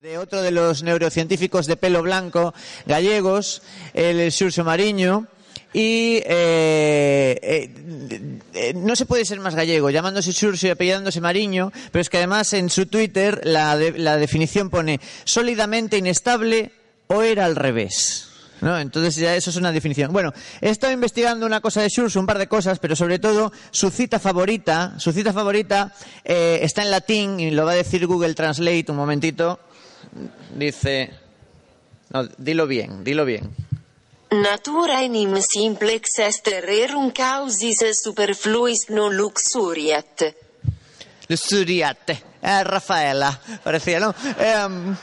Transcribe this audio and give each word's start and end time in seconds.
de 0.00 0.16
otro 0.16 0.42
de 0.42 0.52
los 0.52 0.84
neurocientíficos 0.84 1.66
de 1.66 1.76
pelo 1.76 2.02
blanco 2.02 2.54
gallegos, 2.86 3.62
el 3.94 4.30
Xurxo 4.30 4.62
Mariño, 4.62 5.26
y 5.72 6.22
eh, 6.24 7.36
eh, 7.42 7.70
eh, 8.54 8.74
no 8.76 8.94
se 8.94 9.06
puede 9.06 9.24
ser 9.24 9.40
más 9.40 9.56
gallego, 9.56 9.90
llamándose 9.90 10.32
Xurxo 10.32 10.68
y 10.68 10.70
apellidándose 10.70 11.20
Mariño, 11.20 11.72
pero 11.90 12.00
es 12.00 12.10
que 12.10 12.18
además 12.18 12.52
en 12.52 12.70
su 12.70 12.86
Twitter 12.86 13.40
la, 13.42 13.76
de- 13.76 13.98
la 13.98 14.18
definición 14.18 14.70
pone 14.70 15.00
sólidamente 15.24 15.96
inestable 15.98 16.70
o 17.08 17.22
era 17.22 17.44
al 17.44 17.56
revés. 17.56 18.24
¿No? 18.60 18.76
Entonces 18.76 19.14
ya 19.14 19.36
eso 19.36 19.50
es 19.50 19.56
una 19.56 19.70
definición. 19.70 20.12
Bueno, 20.12 20.32
he 20.60 20.70
estado 20.70 20.92
investigando 20.92 21.46
una 21.46 21.60
cosa 21.60 21.80
de 21.80 21.88
Schurz, 21.90 22.16
un 22.16 22.26
par 22.26 22.38
de 22.38 22.48
cosas, 22.48 22.80
pero 22.80 22.96
sobre 22.96 23.20
todo 23.20 23.52
su 23.70 23.88
cita 23.90 24.18
favorita, 24.18 24.94
su 24.98 25.12
cita 25.12 25.32
favorita 25.32 25.92
eh, 26.24 26.58
está 26.62 26.82
en 26.82 26.90
latín 26.90 27.38
y 27.38 27.52
lo 27.52 27.64
va 27.64 27.72
a 27.72 27.76
decir 27.76 28.04
Google 28.06 28.34
Translate 28.34 28.86
un 28.88 28.96
momentito. 28.96 29.60
Dice, 30.54 31.10
no, 32.10 32.24
dilo 32.38 32.66
bien, 32.66 33.04
dilo 33.04 33.24
bien. 33.24 33.50
Natura 34.30 35.02
enim 35.02 35.38
simplex 35.40 36.18
est 36.20 36.48
rerum 36.60 37.10
causis 37.16 37.80
superfluis 37.96 38.90
non 38.92 39.14
luxuriat. 39.16 40.26
Luxuriate. 41.28 42.18
Eh, 42.42 42.62
Rafaela, 42.64 43.32
parecía, 43.64 44.00
¿no? 44.00 44.14
Em, 44.38 44.94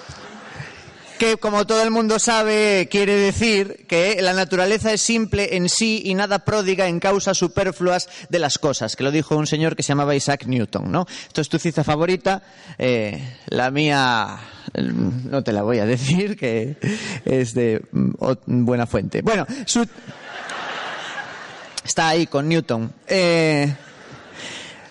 que 1.18 1.38
como 1.38 1.66
todo 1.66 1.82
el 1.82 1.92
mundo 1.92 2.20
sabe, 2.20 2.88
quiere 2.90 3.16
decir 3.16 3.86
que 3.88 4.22
la 4.22 4.34
naturaleza 4.34 4.94
es 4.94 5.02
simple 5.02 5.56
en 5.56 5.70
sí 5.70 6.04
y 6.06 6.14
nada 6.14 6.40
pródiga 6.40 6.88
en 6.88 7.00
causas 7.00 7.38
superfluas 7.38 8.08
de 8.30 8.40
las 8.40 8.58
cosas, 8.58 8.96
que 8.96 9.04
lo 9.04 9.12
dijo 9.12 9.36
un 9.36 9.48
señor 9.48 9.76
que 9.76 9.84
se 9.84 9.90
llamaba 9.90 10.16
Isaac 10.16 10.46
Newton, 10.46 10.92
¿no? 10.92 11.08
Esto 11.28 11.42
es 11.42 11.50
tu 11.50 11.58
cita 11.58 11.84
favorita, 11.84 12.44
eh, 12.78 13.38
la 13.48 13.72
mía 13.72 14.38
no 14.76 15.44
te 15.44 15.52
la 15.52 15.64
voy 15.64 15.80
a 15.80 15.86
decir, 15.86 16.36
que 16.38 16.78
es 17.26 17.54
de 17.54 17.82
mm, 17.92 18.66
buena 18.66 18.86
fuente. 18.86 19.22
Bueno, 19.22 19.46
su... 19.66 19.88
está 21.84 22.10
ahí 22.10 22.28
con 22.28 22.48
Newton. 22.48 22.92
Eh, 23.08 23.74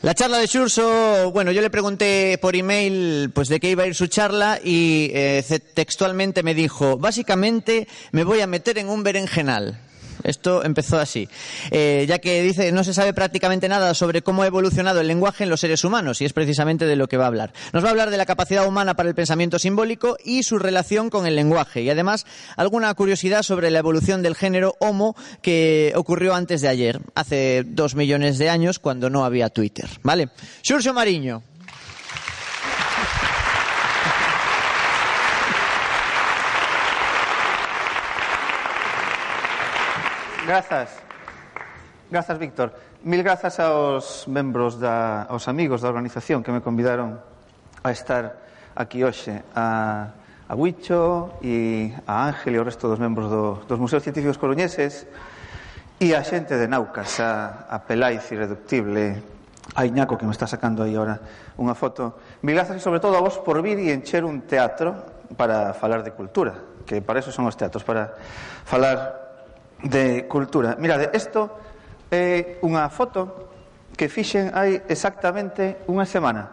la 0.04 0.12
charla 0.12 0.36
de 0.36 0.46
Xurso, 0.46 1.30
bueno, 1.32 1.50
yo 1.50 1.62
le 1.62 1.70
pregunté 1.70 2.36
por 2.36 2.54
email 2.54 3.30
pues 3.34 3.48
de 3.48 3.58
qué 3.58 3.70
iba 3.70 3.84
a 3.84 3.86
ir 3.86 3.94
su 3.94 4.06
charla 4.06 4.60
y 4.62 5.10
eh, 5.14 5.42
textualmente 5.72 6.42
me 6.42 6.54
dijo, 6.54 6.98
básicamente 6.98 7.88
me 8.12 8.22
voy 8.22 8.42
a 8.42 8.46
meter 8.46 8.76
en 8.76 8.90
un 8.90 9.02
berenjenal. 9.02 9.80
Esto 10.24 10.64
empezó 10.64 10.98
así, 10.98 11.28
Eh, 11.70 12.06
ya 12.08 12.18
que 12.18 12.42
dice 12.42 12.72
no 12.72 12.82
se 12.82 12.94
sabe 12.94 13.12
prácticamente 13.12 13.68
nada 13.68 13.94
sobre 13.94 14.22
cómo 14.22 14.42
ha 14.42 14.46
evolucionado 14.46 15.00
el 15.00 15.06
lenguaje 15.06 15.44
en 15.44 15.50
los 15.50 15.60
seres 15.60 15.84
humanos 15.84 16.20
y 16.20 16.24
es 16.24 16.32
precisamente 16.32 16.86
de 16.86 16.96
lo 16.96 17.08
que 17.08 17.16
va 17.16 17.24
a 17.24 17.28
hablar. 17.28 17.52
Nos 17.72 17.84
va 17.84 17.88
a 17.88 17.90
hablar 17.90 18.10
de 18.10 18.16
la 18.16 18.26
capacidad 18.26 18.66
humana 18.66 18.94
para 18.94 19.08
el 19.08 19.14
pensamiento 19.14 19.58
simbólico 19.58 20.16
y 20.24 20.42
su 20.42 20.58
relación 20.58 21.10
con 21.10 21.26
el 21.26 21.36
lenguaje 21.36 21.82
y 21.82 21.90
además 21.90 22.26
alguna 22.56 22.92
curiosidad 22.94 23.42
sobre 23.42 23.70
la 23.70 23.78
evolución 23.78 24.22
del 24.22 24.34
género 24.34 24.74
Homo 24.80 25.14
que 25.42 25.92
ocurrió 25.94 26.34
antes 26.34 26.60
de 26.60 26.68
ayer, 26.68 27.00
hace 27.14 27.64
dos 27.66 27.94
millones 27.94 28.38
de 28.38 28.50
años 28.50 28.78
cuando 28.78 29.10
no 29.10 29.24
había 29.24 29.50
Twitter. 29.50 29.88
¿Vale? 30.02 30.30
Xurxo 30.62 30.92
Mariño. 30.94 31.42
Grazas. 40.46 40.90
Grazas, 42.10 42.38
Víctor. 42.38 42.74
Mil 43.02 43.22
grazas 43.22 43.58
aos 43.60 44.28
membros 44.28 44.76
da, 44.78 45.24
aos 45.24 45.48
amigos 45.48 45.80
da 45.80 45.88
organización 45.88 46.44
que 46.44 46.52
me 46.52 46.60
convidaron 46.60 47.16
a 47.80 47.88
estar 47.88 48.44
aquí 48.76 49.00
hoxe 49.00 49.40
a, 49.56 50.12
a 50.48 50.52
Huicho 50.52 51.40
e 51.40 51.92
a 52.04 52.28
Ángel 52.28 52.56
e 52.56 52.58
o 52.60 52.64
resto 52.64 52.92
dos 52.92 53.00
membros 53.00 53.32
do, 53.32 53.64
dos 53.64 53.80
Museos 53.80 54.04
Científicos 54.04 54.36
Coruñeses 54.36 55.08
e 55.96 56.12
a 56.12 56.20
xente 56.20 56.60
de 56.60 56.68
Naucas 56.68 57.24
a, 57.24 57.64
a 57.64 57.80
Pelaiz 57.80 58.28
Irreductible 58.28 59.24
a 59.72 59.88
Iñaco 59.88 60.20
que 60.20 60.28
me 60.28 60.36
está 60.36 60.44
sacando 60.44 60.84
aí 60.84 60.92
ahora 60.92 61.24
unha 61.56 61.72
foto 61.72 62.20
mil 62.44 62.52
grazas 62.52 62.76
e 62.76 62.84
sobre 62.84 63.00
todo 63.00 63.16
a 63.16 63.24
vos 63.24 63.40
por 63.40 63.64
vir 63.64 63.80
e 63.80 63.96
encher 63.96 64.28
un 64.28 64.44
teatro 64.44 64.92
para 65.40 65.72
falar 65.72 66.04
de 66.04 66.12
cultura 66.12 66.84
que 66.84 67.00
para 67.00 67.24
eso 67.24 67.32
son 67.32 67.48
os 67.48 67.56
teatros 67.56 67.80
para 67.80 68.12
falar 68.68 69.23
de 69.84 70.24
cultura. 70.26 70.76
Mirade, 70.80 71.12
isto 71.12 71.52
é 72.08 72.58
unha 72.64 72.88
foto 72.88 73.52
que 73.94 74.08
fixen 74.08 74.50
hai 74.56 74.82
exactamente 74.90 75.86
unha 75.86 76.08
semana, 76.08 76.50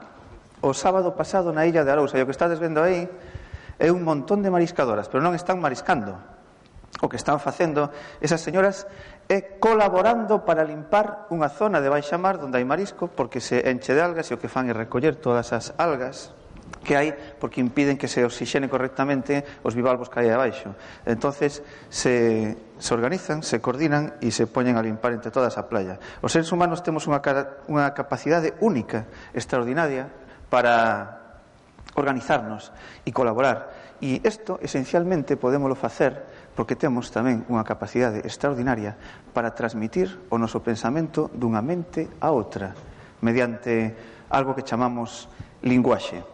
o 0.61 0.75
sábado 0.75 1.15
pasado 1.17 1.49
na 1.49 1.65
illa 1.65 1.81
de 1.81 1.89
Arousa, 1.89 2.19
e 2.19 2.21
o 2.21 2.27
que 2.27 2.35
estades 2.35 2.61
vendo 2.61 2.83
aí 2.83 3.07
é 3.81 3.89
un 3.89 4.05
montón 4.05 4.45
de 4.45 4.53
mariscadoras, 4.53 5.09
pero 5.09 5.23
non 5.23 5.33
están 5.33 5.57
mariscando. 5.57 6.13
O 7.01 7.09
que 7.09 7.17
están 7.17 7.41
facendo 7.41 7.89
esas 8.21 8.43
señoras 8.43 8.85
é 9.25 9.57
colaborando 9.57 10.45
para 10.45 10.61
limpar 10.61 11.25
unha 11.33 11.49
zona 11.49 11.81
de 11.81 11.89
baixa 11.89 12.19
mar 12.19 12.37
onde 12.37 12.59
hai 12.59 12.67
marisco, 12.67 13.09
porque 13.09 13.41
se 13.41 13.63
enche 13.65 13.95
de 13.95 14.03
algas 14.03 14.29
e 14.29 14.35
o 14.35 14.39
que 14.41 14.51
fan 14.51 14.69
é 14.69 14.75
recoller 14.75 15.17
todas 15.17 15.49
as 15.55 15.73
algas 15.81 16.35
que 16.79 16.95
hai 16.95 17.11
porque 17.11 17.59
impiden 17.59 17.99
que 17.99 18.07
se 18.07 18.23
oxixene 18.23 18.71
correctamente 18.71 19.43
os 19.61 19.75
bivalvos 19.75 20.07
que 20.07 20.23
hai 20.23 20.29
abaixo. 20.31 20.73
Entonces 21.03 21.59
se, 21.91 22.55
se 22.79 22.91
organizan, 22.95 23.43
se 23.43 23.59
coordinan 23.59 24.15
e 24.23 24.31
se 24.31 24.47
poñen 24.47 24.79
a 24.79 24.85
limpar 24.85 25.11
entre 25.11 25.29
todas 25.29 25.59
a 25.59 25.67
playa. 25.67 25.99
Os 26.23 26.31
seres 26.31 26.49
humanos 26.55 26.81
temos 26.81 27.05
unha, 27.05 27.19
unha 27.67 27.91
capacidade 27.91 28.55
única, 28.63 29.05
extraordinaria, 29.35 30.07
para 30.51 31.39
organizarnos 31.95 32.71
e 33.07 33.11
colaborar. 33.11 33.95
E 34.01 34.19
isto, 34.23 34.59
esencialmente, 34.59 35.39
podémolo 35.39 35.77
facer 35.77 36.27
porque 36.55 36.75
temos 36.75 37.07
tamén 37.13 37.47
unha 37.47 37.63
capacidade 37.63 38.19
extraordinaria 38.27 38.99
para 39.31 39.55
transmitir 39.55 40.11
o 40.27 40.35
noso 40.35 40.59
pensamento 40.59 41.31
dunha 41.31 41.63
mente 41.63 42.11
a 42.19 42.33
outra 42.35 42.75
mediante 43.23 43.95
algo 44.27 44.57
que 44.57 44.65
chamamos 44.65 45.31
linguaxe. 45.63 46.30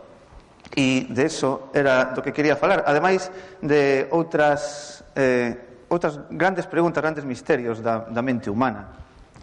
E 0.76 1.08
de 1.08 1.24
eso 1.26 1.70
era 1.72 2.12
do 2.12 2.20
que 2.22 2.36
quería 2.36 2.60
falar. 2.60 2.84
Ademais 2.84 3.32
de 3.64 4.08
outras, 4.12 5.04
eh, 5.16 5.86
outras 5.88 6.20
grandes 6.34 6.68
preguntas, 6.68 7.00
grandes 7.00 7.24
misterios 7.24 7.80
da, 7.80 8.04
da 8.10 8.22
mente 8.22 8.52
humana. 8.52 8.92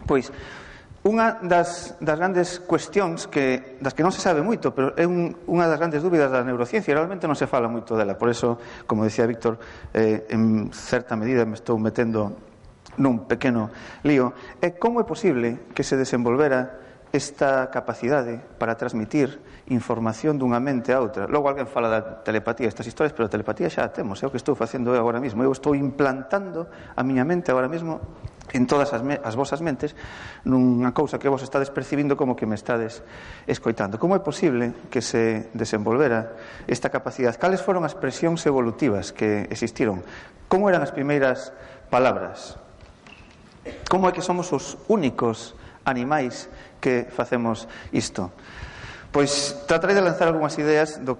Pois, 0.05 0.29
unha 1.05 1.37
das, 1.45 1.93
das 2.01 2.17
grandes 2.17 2.57
cuestións 2.65 3.29
que, 3.29 3.77
das 3.77 3.93
que 3.93 4.01
non 4.01 4.09
se 4.09 4.25
sabe 4.25 4.41
moito, 4.41 4.73
pero 4.73 4.97
é 4.97 5.05
un, 5.05 5.37
unha 5.45 5.69
das 5.69 5.77
grandes 5.77 6.01
dúbidas 6.01 6.33
da 6.33 6.41
neurociencia, 6.41 6.97
realmente 6.97 7.29
non 7.29 7.37
se 7.37 7.45
fala 7.45 7.69
moito 7.69 7.93
dela. 7.93 8.17
Por 8.17 8.33
eso, 8.33 8.57
como 8.89 9.05
decía 9.05 9.29
Víctor, 9.29 9.61
eh, 9.93 10.25
en 10.33 10.73
certa 10.73 11.13
medida 11.13 11.45
me 11.45 11.53
estou 11.53 11.77
metendo 11.77 12.33
nun 12.97 13.29
pequeno 13.29 13.69
lío, 14.01 14.33
é 14.57 14.73
como 14.73 14.97
é 14.97 15.05
posible 15.05 15.69
que 15.77 15.85
se 15.85 15.93
desenvolvera 15.93 16.84
esta 17.15 17.71
capacidade 17.71 18.43
para 18.59 18.75
transmitir 18.75 19.39
información 19.71 20.37
dunha 20.37 20.59
mente 20.59 20.91
a 20.91 20.99
outra. 20.99 21.25
Logo 21.25 21.47
alguén 21.47 21.65
fala 21.65 21.87
da 21.87 22.01
telepatía, 22.21 22.67
estas 22.67 22.85
historias, 22.85 23.15
pero 23.15 23.25
a 23.25 23.31
telepatía 23.31 23.71
xa 23.71 23.87
a 23.87 23.95
temos, 23.95 24.21
é 24.21 24.27
o 24.27 24.31
que 24.31 24.37
estou 24.37 24.53
facendo 24.53 24.91
eu 24.91 24.99
agora 24.99 25.23
mesmo. 25.23 25.41
Eu 25.41 25.49
estou 25.55 25.73
implantando 25.73 26.67
a 26.67 27.01
miña 27.01 27.23
mente 27.23 27.49
agora 27.49 27.71
mesmo 27.71 28.03
en 28.53 28.67
todas 28.67 28.93
as, 28.93 29.01
me, 29.01 29.17
as 29.23 29.33
vosas 29.33 29.59
mentes 29.65 29.97
nunha 30.45 30.93
cousa 30.93 31.17
que 31.17 31.31
vos 31.31 31.41
estades 31.41 31.73
percibindo 31.73 32.13
como 32.13 32.37
que 32.37 32.45
me 32.45 32.53
estades 32.53 33.01
escoitando. 33.49 33.97
Como 33.97 34.13
é 34.13 34.21
posible 34.21 34.75
que 34.93 35.01
se 35.01 35.49
desenvolvera 35.57 36.37
esta 36.69 36.93
capacidade? 36.93 37.41
Cales 37.41 37.65
foron 37.65 37.81
as 37.87 37.97
presións 37.97 38.45
evolutivas 38.45 39.09
que 39.09 39.49
existiron? 39.49 40.05
Como 40.45 40.69
eran 40.69 40.85
as 40.85 40.93
primeiras 40.93 41.49
palabras? 41.89 42.61
Como 43.89 44.05
é 44.05 44.13
que 44.13 44.21
somos 44.21 44.53
os 44.53 44.77
únicos 44.85 45.57
animais 45.85 46.49
que 46.81 47.07
facemos 47.07 47.69
isto. 47.93 48.33
Pois 49.15 49.63
tratarei 49.63 49.95
de 49.95 50.03
lanzar 50.03 50.27
algunhas 50.27 50.59
ideas 50.59 50.99
do, 50.99 51.15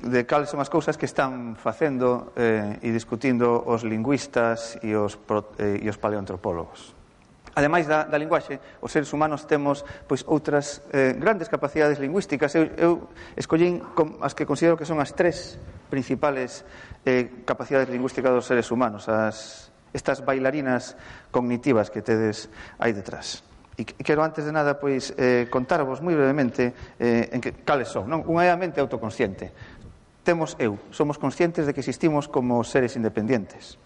de 0.00 0.24
cales 0.24 0.48
son 0.48 0.62
as 0.62 0.70
cousas 0.70 0.94
que 0.94 1.04
están 1.04 1.58
facendo 1.58 2.32
eh, 2.38 2.78
e 2.80 2.94
discutindo 2.94 3.66
os 3.66 3.82
lingüistas 3.82 4.78
e 4.86 4.94
os, 4.94 5.18
pro, 5.18 5.50
eh, 5.58 5.82
e 5.82 5.86
os 5.90 5.98
paleoantropólogos. 5.98 6.94
Ademais 7.54 7.90
da, 7.90 8.06
da 8.06 8.16
linguaxe, 8.16 8.62
os 8.80 8.94
seres 8.94 9.10
humanos 9.12 9.44
temos 9.44 9.82
pois 10.06 10.22
outras 10.24 10.80
eh, 10.94 11.12
grandes 11.18 11.50
capacidades 11.50 11.98
lingüísticas. 11.98 12.54
Eu, 12.54 12.70
eu 12.78 12.92
escollín 13.34 13.82
com, 13.92 14.22
as 14.22 14.38
que 14.38 14.46
considero 14.46 14.78
que 14.78 14.86
son 14.86 15.02
as 15.02 15.12
tres 15.12 15.58
principales 15.90 16.62
eh, 17.02 17.42
capacidades 17.42 17.90
lingüísticas 17.90 18.30
dos 18.30 18.46
seres 18.46 18.70
humanos, 18.70 19.10
as, 19.10 19.68
estas 19.90 20.22
bailarinas 20.22 20.94
cognitivas 21.34 21.90
que 21.90 22.00
tedes 22.00 22.46
aí 22.78 22.94
detrás. 22.94 23.49
E 23.78 23.84
quero 23.84 24.20
antes 24.20 24.44
de 24.44 24.52
nada 24.52 24.76
pois 24.76 25.14
eh, 25.16 25.46
contarvos 25.48 26.02
moi 26.02 26.12
brevemente 26.12 26.74
eh, 26.98 27.30
en 27.32 27.40
que 27.40 27.64
cales 27.64 27.88
son. 27.88 28.08
Non? 28.08 28.26
Unha 28.26 28.46
é 28.46 28.50
a 28.52 28.58
mente 28.58 28.82
autoconsciente. 28.82 29.52
Temos 30.20 30.56
eu, 30.60 30.76
somos 30.92 31.16
conscientes 31.16 31.64
de 31.64 31.72
que 31.72 31.80
existimos 31.80 32.28
como 32.28 32.60
seres 32.66 32.96
independentes. 32.96 33.80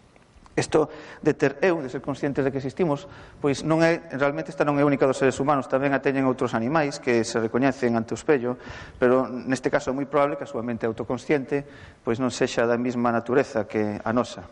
Isto 0.57 0.89
de 1.23 1.35
ter 1.35 1.59
eu, 1.63 1.83
de 1.83 1.91
ser 1.91 1.99
conscientes 1.99 2.45
de 2.47 2.51
que 2.55 2.63
existimos, 2.63 3.11
pois 3.43 3.67
non 3.67 3.83
é, 3.83 4.07
realmente 4.15 4.55
esta 4.55 4.63
non 4.63 4.79
é 4.79 4.87
única 4.87 5.03
dos 5.03 5.19
seres 5.19 5.35
humanos, 5.43 5.67
tamén 5.67 5.91
a 5.91 5.99
teñen 5.99 6.31
outros 6.31 6.55
animais 6.55 7.03
que 7.03 7.27
se 7.27 7.43
recoñecen 7.43 7.99
ante 7.99 8.15
o 8.15 8.19
espello, 8.19 8.55
pero 8.95 9.27
neste 9.27 9.67
caso 9.67 9.91
é 9.91 9.95
moi 9.95 10.07
probable 10.07 10.39
que 10.39 10.47
a 10.47 10.51
súa 10.51 10.63
mente 10.63 10.87
autoconsciente 10.87 11.67
pois 12.07 12.23
non 12.23 12.31
sexa 12.31 12.71
da 12.71 12.79
mesma 12.79 13.11
natureza 13.11 13.67
que 13.67 13.99
a 13.99 14.11
nosa. 14.15 14.47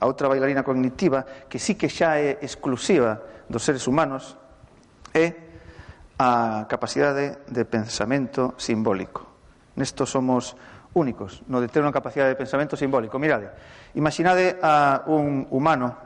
A 0.00 0.08
outra 0.08 0.24
bailarina 0.24 0.64
cognitiva, 0.64 1.28
que 1.52 1.60
sí 1.60 1.76
que 1.76 1.92
xa 1.92 2.16
é 2.16 2.40
exclusiva 2.40 3.20
dos 3.44 3.60
seres 3.60 3.84
humanos, 3.84 4.40
é 5.14 5.52
a 6.18 6.64
capacidade 6.68 7.44
de 7.48 7.64
pensamento 7.64 8.54
simbólico. 8.56 9.28
Nesto 9.76 10.04
somos 10.04 10.56
únicos, 10.94 11.40
no 11.48 11.60
de 11.60 11.68
ter 11.72 11.80
unha 11.80 11.94
capacidade 11.94 12.36
de 12.36 12.40
pensamento 12.40 12.76
simbólico. 12.76 13.16
Mirade, 13.16 13.48
imaginade 13.96 14.60
a 14.60 15.04
un 15.08 15.48
humano 15.48 15.96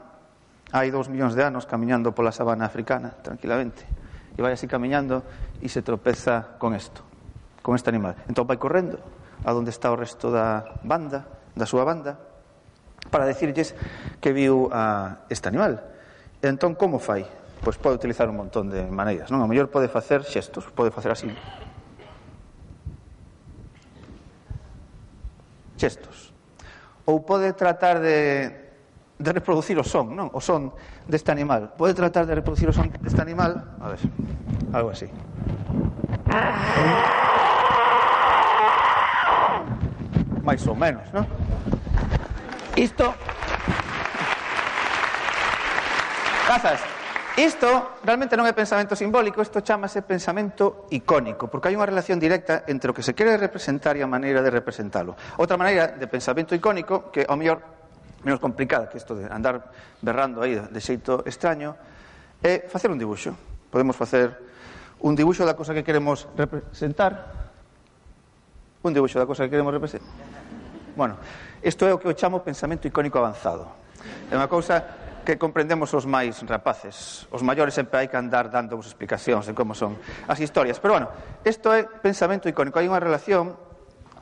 hai 0.71 0.91
dous 0.91 1.07
millóns 1.07 1.35
de 1.35 1.43
anos 1.43 1.67
camiñando 1.67 2.11
pola 2.11 2.31
sabana 2.31 2.67
africana, 2.67 3.15
tranquilamente, 3.23 3.83
e 4.35 4.39
vai 4.39 4.55
así 4.55 4.67
camiñando 4.67 5.23
e 5.59 5.67
se 5.67 5.83
tropeza 5.83 6.59
con 6.59 6.75
isto, 6.75 7.03
con 7.63 7.75
este 7.75 7.91
animal. 7.91 8.15
Entón 8.27 8.47
vai 8.47 8.59
correndo 8.59 8.99
a 9.43 9.51
donde 9.51 9.71
está 9.71 9.91
o 9.91 9.99
resto 9.99 10.31
da 10.31 10.79
banda, 10.83 11.27
da 11.55 11.67
súa 11.67 11.83
banda, 11.83 12.19
para 13.11 13.27
decirlles 13.27 13.75
que 14.19 14.31
viu 14.35 14.67
a 14.71 15.23
este 15.31 15.47
animal. 15.47 15.83
E 16.39 16.47
entón, 16.47 16.75
como 16.75 16.99
fai? 16.99 17.27
pois 17.61 17.77
pode 17.77 17.95
utilizar 17.95 18.29
un 18.29 18.37
montón 18.37 18.69
de 18.69 18.85
maneiras, 18.85 19.29
non? 19.29 19.41
A 19.43 19.47
mellor 19.49 19.71
pode 19.71 19.87
facer 19.87 20.23
xestos, 20.23 20.67
pode 20.73 20.91
facer 20.91 21.11
así. 21.11 21.29
Xestos. 25.77 26.33
Ou 27.05 27.21
pode 27.23 27.53
tratar 27.53 28.01
de 28.01 28.67
de 29.17 29.33
reproducir 29.33 29.73
o 29.81 29.83
son, 29.83 30.13
non? 30.13 30.29
O 30.29 30.37
son 30.37 30.69
deste 31.09 31.33
animal. 31.33 31.73
Pode 31.73 31.97
tratar 31.97 32.29
de 32.29 32.37
reproducir 32.37 32.69
o 32.69 32.73
son 32.73 32.93
deste 33.01 33.17
animal, 33.17 33.65
a 33.81 33.89
ver, 33.89 34.01
algo 34.73 34.93
así. 34.93 35.09
máis 40.45 40.63
ou 40.63 40.77
menos, 40.77 41.03
non? 41.11 41.25
Isto 42.77 43.11
Grazas. 46.47 46.96
Isto 47.37 48.01
realmente 48.01 48.33
non 48.33 48.49
é 48.49 48.53
pensamento 48.57 48.97
simbólico, 48.97 49.45
isto 49.45 49.61
chamase 49.61 50.01
pensamento 50.01 50.89
icónico, 50.89 51.45
porque 51.45 51.69
hai 51.69 51.77
unha 51.77 51.85
relación 51.85 52.17
directa 52.17 52.65
entre 52.65 52.89
o 52.89 52.95
que 52.97 53.05
se 53.05 53.13
quere 53.13 53.37
representar 53.37 53.93
e 53.93 54.01
a 54.01 54.09
maneira 54.09 54.41
de 54.41 54.49
representalo. 54.49 55.13
Outra 55.37 55.53
maneira 55.53 55.93
de 55.93 56.09
pensamento 56.09 56.57
icónico, 56.57 57.13
que 57.13 57.29
ao 57.29 57.37
mellor 57.37 57.61
menos 58.25 58.41
complicada 58.41 58.89
que 58.89 58.97
isto 58.97 59.13
de 59.13 59.29
andar 59.29 59.69
berrando 60.01 60.41
aí 60.41 60.57
de 60.57 60.81
xeito 60.81 61.21
extraño, 61.29 61.77
é 62.41 62.65
facer 62.65 62.89
un 62.89 62.97
dibuixo. 62.97 63.37
Podemos 63.69 63.93
facer 63.93 64.33
un 65.05 65.13
dibuixo 65.13 65.45
da 65.45 65.53
cosa 65.53 65.77
que 65.77 65.85
queremos 65.85 66.25
representar, 66.33 67.53
un 68.81 68.97
dibuixo 68.97 69.21
da 69.21 69.29
cosa 69.29 69.45
que 69.45 69.53
queremos 69.53 69.69
representar. 69.69 70.09
Bueno, 70.97 71.21
isto 71.61 71.85
é 71.85 71.93
o 71.93 72.01
que 72.01 72.09
eu 72.09 72.17
chamo 72.17 72.41
pensamento 72.41 72.89
icónico 72.89 73.21
avanzado. 73.21 73.69
É 74.25 74.33
unha 74.33 74.49
cousa 74.49 75.05
que 75.27 75.35
comprendemos 75.35 75.91
os 75.91 76.07
máis 76.07 76.39
rapaces. 76.47 77.27
Os 77.35 77.43
maiores 77.43 77.75
sempre 77.75 77.99
hai 77.99 78.07
que 78.07 78.15
andar 78.15 78.47
dando 78.47 78.79
explicacións 78.79 79.43
de 79.43 79.51
como 79.51 79.75
son 79.75 79.99
as 80.23 80.39
historias. 80.39 80.79
Pero, 80.79 80.95
bueno, 80.95 81.11
isto 81.43 81.75
é 81.75 81.83
pensamento 81.83 82.47
icónico. 82.47 82.79
Hai 82.79 82.87
unha 82.87 83.03
relación 83.03 83.51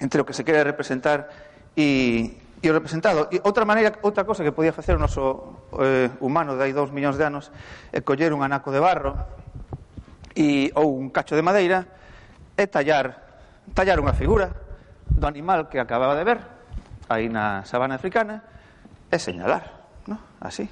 entre 0.01 0.17
o 0.17 0.25
que 0.25 0.33
se 0.33 0.41
quere 0.41 0.65
representar 0.65 1.29
e, 1.77 2.33
e 2.57 2.65
o 2.65 2.73
representado. 2.73 3.29
E 3.29 3.37
outra 3.45 3.69
maneira, 3.69 4.01
outra 4.01 4.25
cosa 4.25 4.41
que 4.41 4.49
podía 4.49 4.73
facer 4.73 4.97
o 4.97 4.99
noso 4.99 5.69
eh, 5.77 6.09
humano 6.25 6.57
de 6.57 6.65
hai 6.65 6.73
dous 6.73 6.89
millóns 6.89 7.21
de 7.21 7.29
anos 7.29 7.53
é 7.93 8.01
coller 8.01 8.33
un 8.33 8.41
anaco 8.41 8.73
de 8.73 8.81
barro 8.81 9.13
e, 10.33 10.73
ou 10.73 10.89
un 10.89 11.13
cacho 11.13 11.37
de 11.37 11.45
madeira 11.45 11.85
e 12.57 12.65
tallar 12.65 13.21
tallar 13.77 14.01
unha 14.01 14.17
figura 14.17 14.49
do 15.05 15.29
animal 15.29 15.69
que 15.69 15.77
acababa 15.77 16.17
de 16.17 16.25
ver 16.25 16.41
aí 17.13 17.29
na 17.29 17.61
sabana 17.61 18.01
africana 18.01 18.41
e 19.13 19.21
señalar, 19.21 19.69
¿no? 20.09 20.17
Así. 20.41 20.65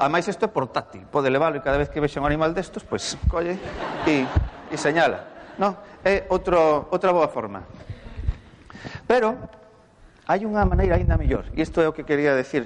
Ademais, 0.00 0.24
isto 0.32 0.46
é 0.46 0.48
portátil. 0.48 1.04
Pode 1.12 1.28
leválo 1.28 1.60
e 1.60 1.60
cada 1.60 1.76
vez 1.76 1.92
que 1.92 2.00
vexe 2.00 2.16
un 2.16 2.24
animal 2.24 2.56
destos, 2.56 2.80
pois 2.88 3.20
colle 3.28 3.60
e, 4.08 4.24
e 4.72 4.76
señala. 4.80 5.52
No, 5.60 5.76
é 6.00 6.24
outro, 6.32 6.88
outra 6.88 7.12
boa 7.12 7.28
forma. 7.28 7.68
Pero 9.04 9.36
hai 10.24 10.40
unha 10.48 10.64
maneira 10.64 10.96
aínda 10.96 11.20
mellor, 11.20 11.52
e 11.52 11.60
isto 11.60 11.84
é 11.84 11.86
o 11.86 11.92
que 11.92 12.08
quería 12.08 12.32
decir, 12.32 12.64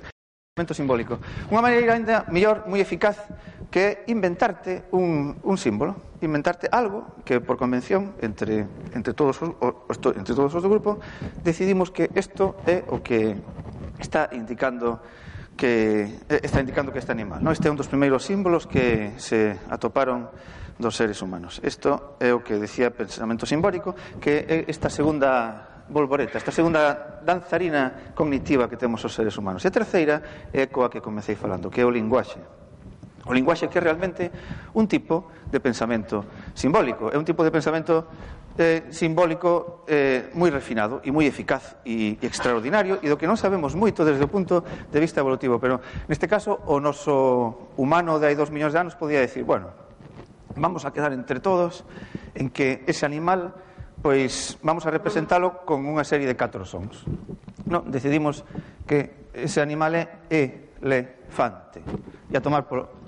momento 0.54 0.78
simbólico. 0.78 1.18
Unha 1.50 1.58
maneira 1.58 1.98
aínda 1.98 2.22
mellor, 2.30 2.70
moi 2.70 2.78
eficaz, 2.78 3.18
que 3.66 3.82
é 3.82 3.90
inventarte 4.14 4.86
un, 4.94 5.34
un 5.42 5.58
símbolo, 5.58 6.14
inventarte 6.22 6.70
algo 6.70 7.18
que 7.26 7.42
por 7.42 7.58
convención 7.58 8.14
entre, 8.22 8.70
entre, 8.94 9.10
todos 9.10 9.42
os, 9.42 9.50
entre 10.14 10.38
todos 10.38 10.54
os 10.54 10.62
do 10.62 10.70
grupo 10.70 11.02
decidimos 11.42 11.90
que 11.90 12.06
isto 12.14 12.54
é 12.62 12.86
o 12.86 13.02
que 13.02 13.34
está 13.98 14.30
indicando 14.30 15.02
que 15.56 16.20
eh, 16.28 16.40
está 16.42 16.60
indicando 16.60 16.92
que 16.92 16.98
este 16.98 17.12
animal. 17.12 17.42
No? 17.42 17.50
Este 17.50 17.68
é 17.68 17.70
un 17.70 17.78
dos 17.78 17.88
primeiros 17.88 18.26
símbolos 18.26 18.66
que 18.66 19.14
se 19.16 19.58
atoparon 19.70 20.28
dos 20.78 20.96
seres 20.96 21.22
humanos. 21.22 21.62
Isto 21.62 22.18
é 22.18 22.34
o 22.34 22.42
que 22.42 22.58
decía 22.58 22.90
pensamento 22.90 23.46
simbólico, 23.46 23.94
que 24.18 24.42
é 24.42 24.56
esta 24.66 24.90
segunda 24.90 25.86
volvoreta, 25.88 26.38
esta 26.38 26.50
segunda 26.50 27.20
danzarina 27.22 28.14
cognitiva 28.14 28.68
que 28.68 28.76
temos 28.76 29.04
os 29.04 29.14
seres 29.14 29.36
humanos. 29.38 29.62
E 29.64 29.68
a 29.68 29.74
terceira 29.74 30.48
é 30.50 30.66
coa 30.66 30.90
que 30.90 31.04
comecei 31.04 31.36
falando, 31.36 31.70
que 31.70 31.80
é 31.80 31.86
o 31.86 31.92
linguaxe. 31.92 32.40
O 33.24 33.32
linguaxe 33.32 33.68
que 33.68 33.78
é 33.78 33.82
realmente 33.82 34.28
un 34.76 34.84
tipo 34.84 35.32
de 35.48 35.60
pensamento 35.60 36.24
simbólico, 36.52 37.08
é 37.08 37.16
un 37.16 37.24
tipo 37.24 37.40
de 37.40 37.54
pensamento 37.54 38.04
eh, 38.58 38.86
simbólico 38.90 39.82
eh, 39.86 40.30
moi 40.38 40.50
refinado 40.50 41.02
e 41.02 41.10
moi 41.10 41.26
eficaz 41.26 41.76
e, 41.82 42.16
e 42.18 42.24
extraordinario 42.26 43.02
e 43.02 43.06
do 43.10 43.18
que 43.18 43.26
non 43.26 43.34
sabemos 43.38 43.74
moito 43.74 44.06
desde 44.06 44.22
o 44.22 44.30
punto 44.30 44.62
de 44.62 44.98
vista 45.02 45.18
evolutivo. 45.18 45.58
Pero 45.58 45.82
neste 46.06 46.30
caso 46.30 46.62
o 46.70 46.78
noso 46.78 47.70
humano 47.78 48.22
de 48.22 48.30
hai 48.30 48.36
dos 48.38 48.54
millóns 48.54 48.74
de 48.74 48.80
anos 48.80 48.94
podía 48.94 49.18
decir 49.18 49.42
bueno, 49.42 49.74
vamos 50.54 50.86
a 50.86 50.94
quedar 50.94 51.10
entre 51.10 51.42
todos 51.42 51.82
en 52.34 52.50
que 52.50 52.86
ese 52.86 53.06
animal 53.06 53.54
pois 54.04 54.60
vamos 54.62 54.86
a 54.86 54.92
representalo 54.92 55.66
con 55.66 55.82
unha 55.86 56.06
serie 56.06 56.28
de 56.28 56.36
catro 56.38 56.62
sons 56.62 57.02
no, 57.64 57.80
decidimos 57.82 58.44
que 58.86 59.32
ese 59.32 59.58
animal 59.64 59.96
é 59.96 60.76
elefante. 60.84 61.80
E 62.30 62.36
a 62.36 62.40
tomar 62.44 62.68
polo 62.68 63.02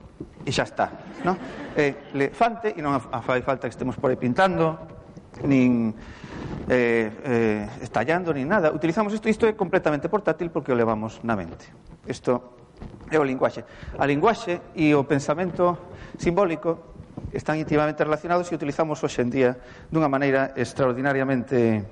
e 0.46 0.50
xa 0.54 0.64
está 0.64 0.88
no? 1.26 1.36
elefante 1.76 2.72
e 2.72 2.80
non 2.80 2.96
a 2.96 3.20
fai 3.20 3.44
falta 3.44 3.68
que 3.68 3.74
estemos 3.74 4.00
por 4.00 4.08
aí 4.08 4.18
pintando 4.18 4.95
nin 5.44 5.92
eh, 6.68 7.12
eh, 7.24 7.68
estallando, 7.82 8.32
nin 8.32 8.48
nada. 8.48 8.72
Utilizamos 8.72 9.12
isto, 9.12 9.28
isto 9.28 9.44
é 9.44 9.52
completamente 9.52 10.08
portátil 10.08 10.48
porque 10.48 10.72
o 10.72 10.76
levamos 10.78 11.20
na 11.26 11.36
mente. 11.36 11.68
Isto 12.06 12.56
é 13.10 13.18
o 13.18 13.24
linguaxe. 13.24 13.64
A 13.98 14.04
linguaxe 14.06 14.60
e 14.76 14.94
o 14.94 15.04
pensamento 15.04 15.92
simbólico 16.16 16.96
están 17.32 17.56
intimamente 17.58 18.04
relacionados 18.04 18.48
e 18.52 18.56
utilizamos 18.56 19.00
hoxe 19.02 19.20
en 19.24 19.30
día 19.32 19.50
dunha 19.88 20.08
maneira 20.08 20.52
extraordinariamente 20.56 21.84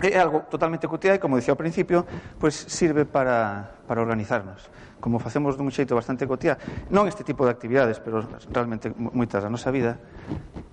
é 0.00 0.20
algo 0.20 0.44
totalmente 0.52 0.84
cotidiano 0.84 1.16
e 1.16 1.22
como 1.22 1.40
dicía 1.40 1.56
ao 1.56 1.60
principio, 1.60 2.04
pois 2.36 2.64
pues 2.64 2.68
sirve 2.68 3.08
para 3.08 3.76
para 3.86 4.02
organizarnos 4.02 4.68
como 5.06 5.22
facemos 5.22 5.54
dun 5.54 5.70
xeito 5.70 5.94
bastante 5.94 6.26
cotiá, 6.26 6.58
non 6.90 7.06
este 7.06 7.22
tipo 7.22 7.46
de 7.46 7.54
actividades, 7.54 8.02
pero 8.02 8.26
realmente 8.50 8.90
moitas 8.90 9.38
da 9.38 9.46
nosa 9.46 9.70
vida, 9.70 10.02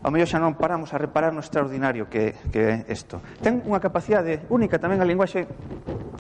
ao 0.02 0.10
mellor 0.10 0.26
xa 0.26 0.42
non 0.42 0.58
paramos 0.58 0.90
a 0.90 0.98
reparar 0.98 1.38
no 1.38 1.46
extraordinario 1.46 2.10
que, 2.10 2.34
que 2.50 2.82
é 2.82 2.90
isto. 2.90 3.22
Ten 3.46 3.62
unha 3.70 3.78
capacidade 3.78 4.42
única 4.50 4.82
tamén 4.82 4.98
a 4.98 5.06
linguaxe 5.06 5.46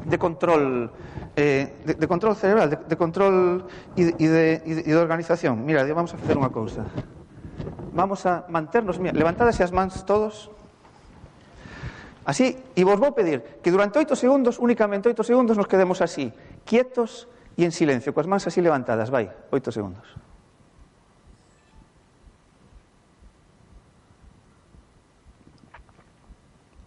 de 0.05 0.17
control 0.22 0.93
eh, 1.34 1.82
de, 1.82 1.98
de 1.98 2.05
control 2.05 2.38
cerebral, 2.38 2.70
de, 2.70 2.77
de 2.86 2.93
control 3.01 3.65
e, 3.98 4.13
e, 4.13 4.27
de, 4.29 4.46
e 4.62 4.72
de, 4.77 4.82
de 4.86 4.93
organización. 4.93 5.65
Mira, 5.65 5.82
vamos 5.89 6.13
a 6.13 6.22
facer 6.22 6.38
unha 6.38 6.53
cousa. 6.53 6.86
Vamos 7.98 8.29
a 8.29 8.46
manternos, 8.46 9.01
mira, 9.01 9.17
levantadese 9.17 9.65
as 9.65 9.74
mans 9.74 10.05
todos, 10.05 10.53
Así, 12.24 12.55
e 12.77 12.88
vos 12.88 12.96
vou 12.96 13.12
pedir 13.12 13.60
que 13.60 13.67
durante 13.67 14.00
oito 14.00 14.15
segundos, 14.15 14.55
únicamente 14.55 15.10
oito 15.10 15.25
segundos, 15.27 15.60
nos 15.60 15.67
quedemos 15.67 16.00
así, 16.00 16.32
quietos 16.63 17.27
E 17.53 17.62
en 17.62 17.72
silencio, 17.72 18.13
coas 18.13 18.25
mans 18.25 18.50
así 18.50 18.62
levantadas, 18.62 19.13
vai, 19.13 19.29
oito 19.53 19.69
segundos. 19.69 20.05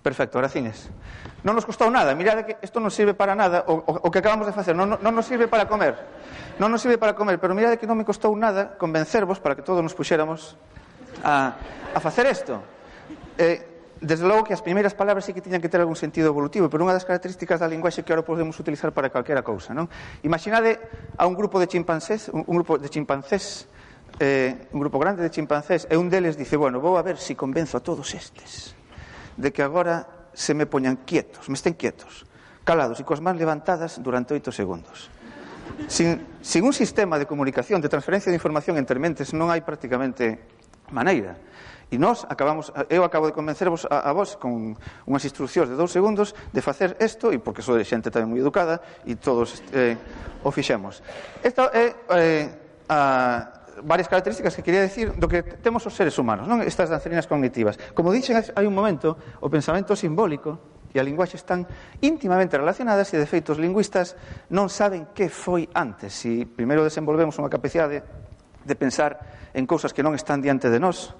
Perfecto, 0.03 0.39
ahora 0.39 0.51
cines. 0.51 0.91
Non 1.43 1.55
nos 1.55 1.67
costou 1.67 1.91
nada, 1.91 2.15
mirade 2.15 2.47
que 2.47 2.55
isto 2.63 2.83
non 2.83 2.91
sirve 2.91 3.15
para 3.15 3.39
nada, 3.39 3.67
o, 3.71 3.83
o, 3.87 3.93
o 4.07 4.09
que 4.11 4.19
acabamos 4.19 4.47
de 4.47 4.55
facer, 4.55 4.75
non, 4.75 4.87
non, 4.87 4.99
non 5.03 5.15
nos 5.15 5.27
sirve 5.27 5.47
para 5.47 5.71
comer. 5.71 5.95
Non 6.59 6.71
nos 6.71 6.83
sirve 6.83 6.99
para 6.99 7.15
comer, 7.15 7.39
pero 7.39 7.55
mirade 7.55 7.79
que 7.79 7.87
non 7.87 7.99
me 7.99 8.07
costou 8.07 8.35
nada 8.35 8.75
convencervos 8.79 9.39
para 9.39 9.55
que 9.55 9.63
todos 9.63 9.83
nos 9.83 9.95
puxéramos 9.95 10.59
a, 11.23 11.59
a 11.95 11.99
facer 12.03 12.27
isto. 12.27 12.59
Eh, 13.39 13.76
desde 14.01 14.29
logo 14.29 14.45
que 14.45 14.53
as 14.53 14.61
primeiras 14.61 14.93
palabras 14.93 15.25
sí 15.25 15.33
que 15.33 15.41
tiñan 15.41 15.65
que 15.65 15.73
ter 15.73 15.81
algún 15.81 15.97
sentido 15.97 16.29
evolutivo, 16.29 16.69
pero 16.69 16.85
unha 16.85 16.93
das 16.93 17.09
características 17.09 17.61
da 17.61 17.69
linguaxe 17.69 18.05
que 18.05 18.13
ahora 18.13 18.25
podemos 18.25 18.57
utilizar 18.61 18.93
para 18.93 19.09
calquera 19.09 19.41
cousa, 19.41 19.73
non? 19.73 19.89
Imaginade 20.21 20.77
a 21.17 21.25
un 21.25 21.33
grupo 21.33 21.57
de 21.57 21.67
chimpancés, 21.67 22.29
un, 22.29 22.45
un 22.45 22.55
grupo 22.61 22.77
de 22.77 22.89
chimpancés, 22.93 23.69
eh, 24.21 24.69
un 24.73 24.81
grupo 24.85 25.01
grande 25.01 25.25
de 25.25 25.33
chimpancés, 25.33 25.89
e 25.89 25.97
un 25.97 26.13
deles 26.13 26.37
dice, 26.37 26.61
bueno, 26.61 26.81
vou 26.81 27.01
a 27.01 27.03
ver 27.03 27.17
se 27.17 27.33
si 27.33 27.35
convenzo 27.35 27.81
a 27.81 27.85
todos 27.85 28.13
estes 28.13 28.77
de 29.37 29.53
que 29.53 29.65
agora 29.65 30.29
se 30.33 30.53
me 30.53 30.67
poñan 30.67 31.01
quietos, 31.09 31.49
me 31.49 31.57
estén 31.57 31.73
quietos, 31.73 32.29
calados 32.65 33.01
e 33.01 33.05
coas 33.09 33.25
mans 33.25 33.41
levantadas 33.41 34.01
durante 34.05 34.37
oito 34.37 34.53
segundos. 34.53 35.09
Sin, 35.89 36.25
sin 36.41 36.65
un 36.65 36.73
sistema 36.73 37.17
de 37.21 37.29
comunicación, 37.29 37.81
de 37.81 37.89
transferencia 37.89 38.33
de 38.33 38.37
información 38.37 38.77
entre 38.77 39.01
mentes, 39.01 39.33
non 39.33 39.49
hai 39.53 39.61
prácticamente 39.65 40.41
maneira. 40.93 41.37
E 41.87 42.03
nós 42.03 42.27
acabamos, 42.27 42.75
eu 42.91 43.07
acabo 43.07 43.31
de 43.31 43.35
convencervos 43.35 43.87
a, 43.87 44.11
a 44.11 44.13
vos 44.13 44.35
con 44.35 44.75
unhas 45.07 45.23
instruccións 45.23 45.71
de 45.71 45.79
dous 45.79 45.95
segundos 45.95 46.35
de 46.51 46.59
facer 46.59 46.99
isto, 46.99 47.31
e 47.31 47.39
porque 47.39 47.63
sou 47.63 47.79
xente 47.87 48.11
tamén 48.11 48.27
moi 48.27 48.43
educada, 48.43 48.83
e 49.07 49.15
todos 49.15 49.63
eh, 49.71 49.95
o 50.43 50.51
fixemos. 50.51 50.99
Esta 51.47 51.71
é 51.71 51.95
eh, 52.11 52.47
a, 52.91 53.57
varias 53.87 54.09
características 54.09 54.57
que 54.57 54.63
quería 54.63 54.83
decir 54.83 55.15
do 55.15 55.29
que 55.29 55.43
temos 55.43 55.85
os 55.87 55.95
seres 55.95 56.19
humanos, 56.19 56.51
non 56.51 56.59
estas 56.59 56.91
danzarinas 56.91 57.31
cognitivas. 57.31 57.79
Como 57.95 58.11
dixen 58.11 58.35
hai 58.35 58.67
un 58.67 58.75
momento, 58.75 59.15
o 59.39 59.47
pensamento 59.47 59.95
simbólico 59.95 60.59
e 60.91 60.99
a 60.99 61.05
linguaxe 61.05 61.37
están 61.37 61.69
íntimamente 62.01 62.57
relacionadas 62.57 63.13
e 63.13 63.21
de 63.21 63.29
feito 63.29 63.53
os 63.53 63.61
lingüistas 63.61 64.17
non 64.49 64.73
saben 64.73 65.13
que 65.13 65.29
foi 65.29 65.69
antes. 65.77 66.17
Si 66.17 66.49
primeiro 66.49 66.81
desenvolvemos 66.81 67.37
unha 67.37 67.53
capacidade 67.53 68.01
de 68.65 68.75
pensar 68.75 69.21
en 69.53 69.69
cousas 69.69 69.93
que 69.93 70.01
non 70.01 70.17
están 70.17 70.41
diante 70.41 70.73
de 70.73 70.81
nós, 70.81 71.13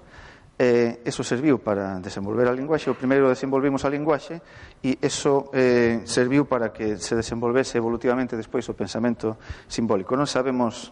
Eh, 0.57 1.05
eso 1.05 1.21
serviu 1.21 1.61
para 1.61 2.01
desenvolver 2.01 2.49
a 2.49 2.53
linguaxe, 2.57 2.89
o 2.89 2.97
primeiro 2.97 3.29
desenvolvimos 3.29 3.85
a 3.85 3.93
linguaxe 3.93 4.41
e 4.81 4.97
eso 5.05 5.53
eh, 5.53 6.01
serviu 6.09 6.49
para 6.49 6.73
que 6.73 6.97
se 6.97 7.13
desenvolvese 7.13 7.77
evolutivamente 7.77 8.33
despois 8.33 8.65
o 8.65 8.73
pensamento 8.73 9.37
simbólico. 9.69 10.17
Non 10.17 10.25
sabemos 10.25 10.89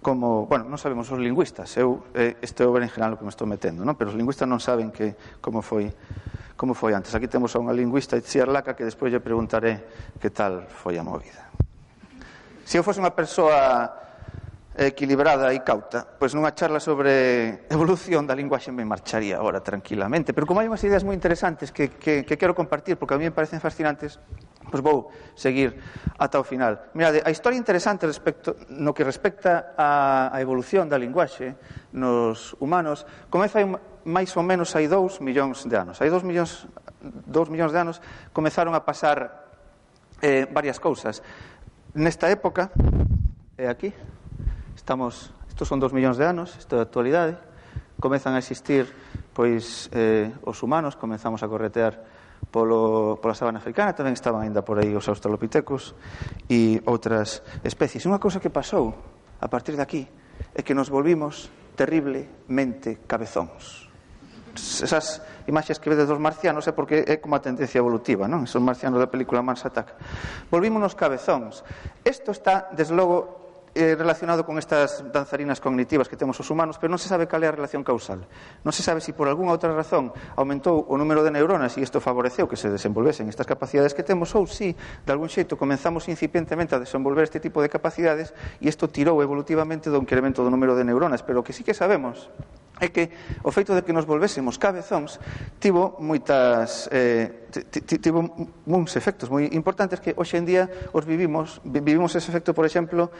como, 0.00 0.48
bueno, 0.48 0.72
non 0.72 0.80
sabemos 0.80 1.12
os 1.12 1.20
lingüistas, 1.20 1.68
eu 1.76 2.08
eh, 2.16 2.40
este 2.40 2.64
é 2.64 2.68
o 2.68 2.72
general 2.72 3.12
o 3.12 3.20
que 3.20 3.28
me 3.28 3.32
estou 3.32 3.44
metendo, 3.44 3.84
non? 3.84 3.92
pero 3.92 4.08
os 4.08 4.16
lingüistas 4.16 4.48
non 4.48 4.56
saben 4.56 4.88
que 4.88 5.12
como 5.44 5.60
foi 5.60 5.92
como 6.56 6.72
foi 6.72 6.96
antes. 6.96 7.12
Aquí 7.12 7.28
temos 7.28 7.52
a 7.52 7.60
unha 7.60 7.76
lingüista 7.76 8.16
Itziar 8.16 8.48
Laca 8.48 8.72
que 8.72 8.88
despois 8.88 9.12
lle 9.12 9.20
preguntaré 9.20 9.84
que 10.16 10.32
tal 10.32 10.64
foi 10.64 10.96
a 10.96 11.04
movida. 11.04 11.52
Se 12.64 12.80
eu 12.80 12.86
fose 12.86 13.04
unha 13.04 13.12
persoa 13.12 14.03
equilibrada 14.74 15.54
e 15.54 15.62
cauta, 15.62 16.02
pois 16.02 16.34
nunha 16.34 16.50
charla 16.50 16.82
sobre 16.82 17.62
evolución 17.70 18.26
da 18.26 18.34
linguaxe 18.34 18.74
me 18.74 18.82
marcharía 18.82 19.38
agora 19.38 19.62
tranquilamente. 19.62 20.34
Pero 20.34 20.50
como 20.50 20.58
hai 20.58 20.66
unhas 20.66 20.82
ideas 20.82 21.06
moi 21.06 21.14
interesantes 21.14 21.70
que, 21.70 21.94
que, 21.94 22.26
que 22.26 22.34
quero 22.34 22.58
compartir, 22.58 22.98
porque 22.98 23.14
a 23.14 23.18
mí 23.18 23.22
me 23.22 23.30
parecen 23.30 23.62
fascinantes, 23.62 24.18
pois 24.66 24.82
vou 24.82 25.14
seguir 25.38 25.78
ata 26.18 26.42
o 26.42 26.46
final. 26.46 26.90
Mirade, 26.98 27.22
a 27.22 27.30
historia 27.30 27.54
interesante 27.54 28.02
respecto, 28.02 28.58
no 28.74 28.90
que 28.90 29.06
respecta 29.06 29.78
a, 29.78 30.34
a 30.34 30.38
evolución 30.42 30.90
da 30.90 30.98
linguaxe 30.98 31.54
nos 31.94 32.58
humanos, 32.58 33.06
comeza 33.30 33.62
aí 33.62 33.66
máis 34.02 34.34
ou 34.34 34.42
menos 34.42 34.74
hai 34.74 34.90
dous 34.90 35.22
millóns 35.22 35.70
de 35.70 35.76
anos. 35.78 36.02
Hai 36.02 36.10
dous 36.10 36.26
millóns, 36.26 36.66
dous 37.30 37.46
millóns 37.46 37.70
de 37.70 37.78
anos 37.78 37.96
comezaron 38.34 38.74
a 38.74 38.82
pasar 38.82 39.46
eh, 40.18 40.50
varias 40.50 40.82
cousas. 40.82 41.22
Nesta 41.94 42.26
época, 42.26 42.74
é 43.54 43.64
eh, 43.64 43.68
aquí, 43.70 43.94
Estamos, 44.74 45.30
estos 45.48 45.66
son 45.70 45.78
dos 45.78 45.94
millóns 45.94 46.18
de 46.18 46.26
anos, 46.26 46.54
isto 46.58 46.76
é 46.76 46.82
actualidade. 46.82 47.38
Comezan 47.98 48.34
a 48.34 48.42
existir 48.42 48.90
pois 49.34 49.90
eh, 49.90 50.30
os 50.46 50.62
humanos, 50.62 50.94
comenzamos 50.94 51.42
a 51.42 51.50
corretear 51.50 51.98
polo, 52.50 53.18
pola 53.18 53.34
sabana 53.34 53.58
africana, 53.58 53.96
tamén 53.98 54.14
estaban 54.14 54.46
aínda 54.46 54.62
por 54.62 54.78
aí 54.78 54.94
os 54.94 55.10
australopitecos 55.10 55.98
e 56.46 56.78
outras 56.86 57.42
especies. 57.66 58.06
Unha 58.06 58.22
cousa 58.22 58.38
que 58.38 58.48
pasou 58.48 58.94
a 59.42 59.48
partir 59.50 59.74
de 59.74 59.82
aquí 59.82 60.02
é 60.54 60.62
que 60.62 60.72
nos 60.72 60.86
volvimos 60.86 61.50
terriblemente 61.74 63.02
cabezóns. 63.10 63.90
Esas 64.54 65.18
imaxes 65.50 65.82
que 65.82 65.90
vedes 65.90 66.06
dos 66.06 66.22
marcianos 66.22 66.70
é 66.70 66.72
porque 66.72 67.02
é 67.02 67.18
como 67.18 67.34
a 67.34 67.42
tendencia 67.42 67.82
evolutiva, 67.82 68.30
non? 68.30 68.46
Esos 68.46 68.62
marcianos 68.62 69.02
da 69.02 69.10
película 69.10 69.42
Mars 69.42 69.66
Attack. 69.66 69.98
Volvímonos 70.46 70.94
cabezóns. 70.94 71.66
Isto 72.06 72.30
está, 72.30 72.70
desde 72.70 72.94
logo, 72.94 73.43
eh, 73.74 73.98
relacionado 73.98 74.46
con 74.46 74.58
estas 74.58 75.02
danzarinas 75.12 75.60
cognitivas 75.60 76.08
que 76.08 76.16
temos 76.16 76.38
os 76.38 76.48
humanos, 76.50 76.78
pero 76.78 76.94
non 76.94 77.02
se 77.02 77.10
sabe 77.10 77.26
cal 77.26 77.42
é 77.42 77.50
a 77.50 77.54
relación 77.54 77.82
causal. 77.82 78.22
Non 78.62 78.70
se 78.70 78.86
sabe 78.86 79.02
se 79.02 79.10
si 79.10 79.18
por 79.18 79.26
algunha 79.26 79.50
outra 79.50 79.74
razón 79.74 80.14
aumentou 80.38 80.86
o 80.86 80.94
número 80.94 81.26
de 81.26 81.34
neuronas 81.34 81.74
e 81.74 81.82
isto 81.82 81.98
favoreceu 81.98 82.46
que 82.46 82.54
se 82.54 82.70
desenvolvesen 82.70 83.26
estas 83.26 83.50
capacidades 83.50 83.90
que 83.92 84.06
temos 84.06 84.30
ou 84.38 84.46
si, 84.46 84.78
de 84.78 85.10
algún 85.10 85.26
xeito, 85.26 85.58
comenzamos 85.58 86.06
incipientemente 86.06 86.78
a 86.78 86.80
desenvolver 86.80 87.26
este 87.26 87.42
tipo 87.42 87.58
de 87.58 87.68
capacidades 87.68 88.30
e 88.62 88.70
isto 88.70 88.86
tirou 88.86 89.18
evolutivamente 89.20 89.90
do 89.90 89.98
incremento 89.98 90.46
do 90.46 90.50
número 90.54 90.78
de 90.78 90.86
neuronas, 90.86 91.26
pero 91.26 91.42
o 91.42 91.44
que 91.44 91.52
sí 91.52 91.66
que 91.66 91.74
sabemos 91.74 92.30
é 92.80 92.90
que 92.90 93.10
o 93.46 93.54
feito 93.54 93.70
de 93.70 93.86
que 93.86 93.94
nos 93.94 94.02
volvésemos 94.02 94.58
cabezóns 94.58 95.22
tivo 95.62 95.94
moitas 96.02 96.90
eh, 96.90 97.46
tivo 98.02 98.26
uns 98.66 98.98
efectos 98.98 99.30
moi 99.30 99.46
importantes 99.54 100.02
que 100.02 100.10
hoxe 100.18 100.42
en 100.42 100.46
día 100.46 100.66
os 100.90 101.06
vivimos 101.06 101.62
vivimos 101.62 102.18
ese 102.18 102.34
efecto, 102.34 102.50
por 102.50 102.66
exemplo 102.66 103.14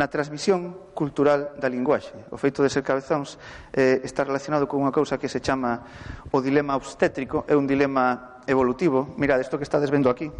na 0.00 0.08
transmisión 0.08 0.96
cultural 0.96 1.60
da 1.60 1.68
linguaxe. 1.68 2.16
O 2.32 2.40
feito 2.40 2.64
de 2.64 2.72
ser 2.72 2.80
cabezóns 2.80 3.36
eh, 3.76 4.00
está 4.00 4.24
relacionado 4.24 4.64
con 4.64 4.80
unha 4.80 4.88
cousa 4.88 5.20
que 5.20 5.28
se 5.28 5.44
chama 5.44 5.84
o 6.32 6.40
dilema 6.40 6.72
obstétrico, 6.72 7.44
é 7.44 7.52
un 7.52 7.68
dilema 7.68 8.40
evolutivo. 8.48 9.12
Mirad, 9.20 9.44
isto 9.44 9.60
que 9.60 9.68
estades 9.68 9.92
vendo 9.92 10.08
aquí 10.08 10.32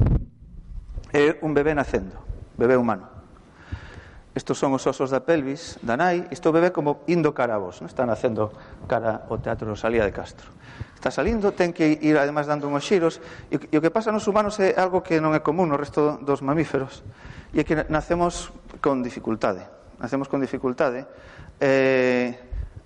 é 1.13 1.37
un 1.45 1.53
bebé 1.53 1.77
nacendo, 1.77 2.17
bebé 2.57 2.81
humano. 2.81 3.20
Estos 4.41 4.57
son 4.57 4.73
os 4.73 4.89
osos 4.89 5.13
da 5.13 5.21
pelvis 5.21 5.77
da 5.85 6.01
nai. 6.01 6.25
Isto 6.33 6.49
bebé 6.49 6.73
como 6.73 7.05
indo 7.13 7.37
cara 7.37 7.61
a 7.61 7.61
vos. 7.61 7.85
Non? 7.85 7.93
Están 7.93 8.09
nacendo 8.09 8.49
cara 8.89 9.29
ao 9.29 9.37
Teatro 9.37 9.69
Rosalía 9.69 10.01
de 10.01 10.17
Castro. 10.17 10.49
Está 10.97 11.13
salindo, 11.13 11.53
ten 11.53 11.77
que 11.77 12.01
ir 12.01 12.17
además 12.17 12.49
dando 12.49 12.65
unhos 12.65 12.81
xiros. 12.81 13.21
E, 13.53 13.61
e 13.61 13.77
o 13.77 13.85
que 13.85 13.93
pasa 13.93 14.09
nos 14.09 14.25
humanos 14.25 14.57
é 14.57 14.81
algo 14.81 15.05
que 15.05 15.21
non 15.21 15.37
é 15.37 15.45
común 15.45 15.69
no 15.69 15.77
resto 15.77 16.17
dos 16.25 16.41
mamíferos. 16.41 17.05
E 17.53 17.61
é 17.61 17.69
que 17.69 17.85
nacemos 17.93 18.49
con 18.81 19.05
dificultade. 19.05 19.69
Nacemos 20.01 20.25
con 20.25 20.41
dificultade. 20.41 21.05
Eh, 21.61 22.33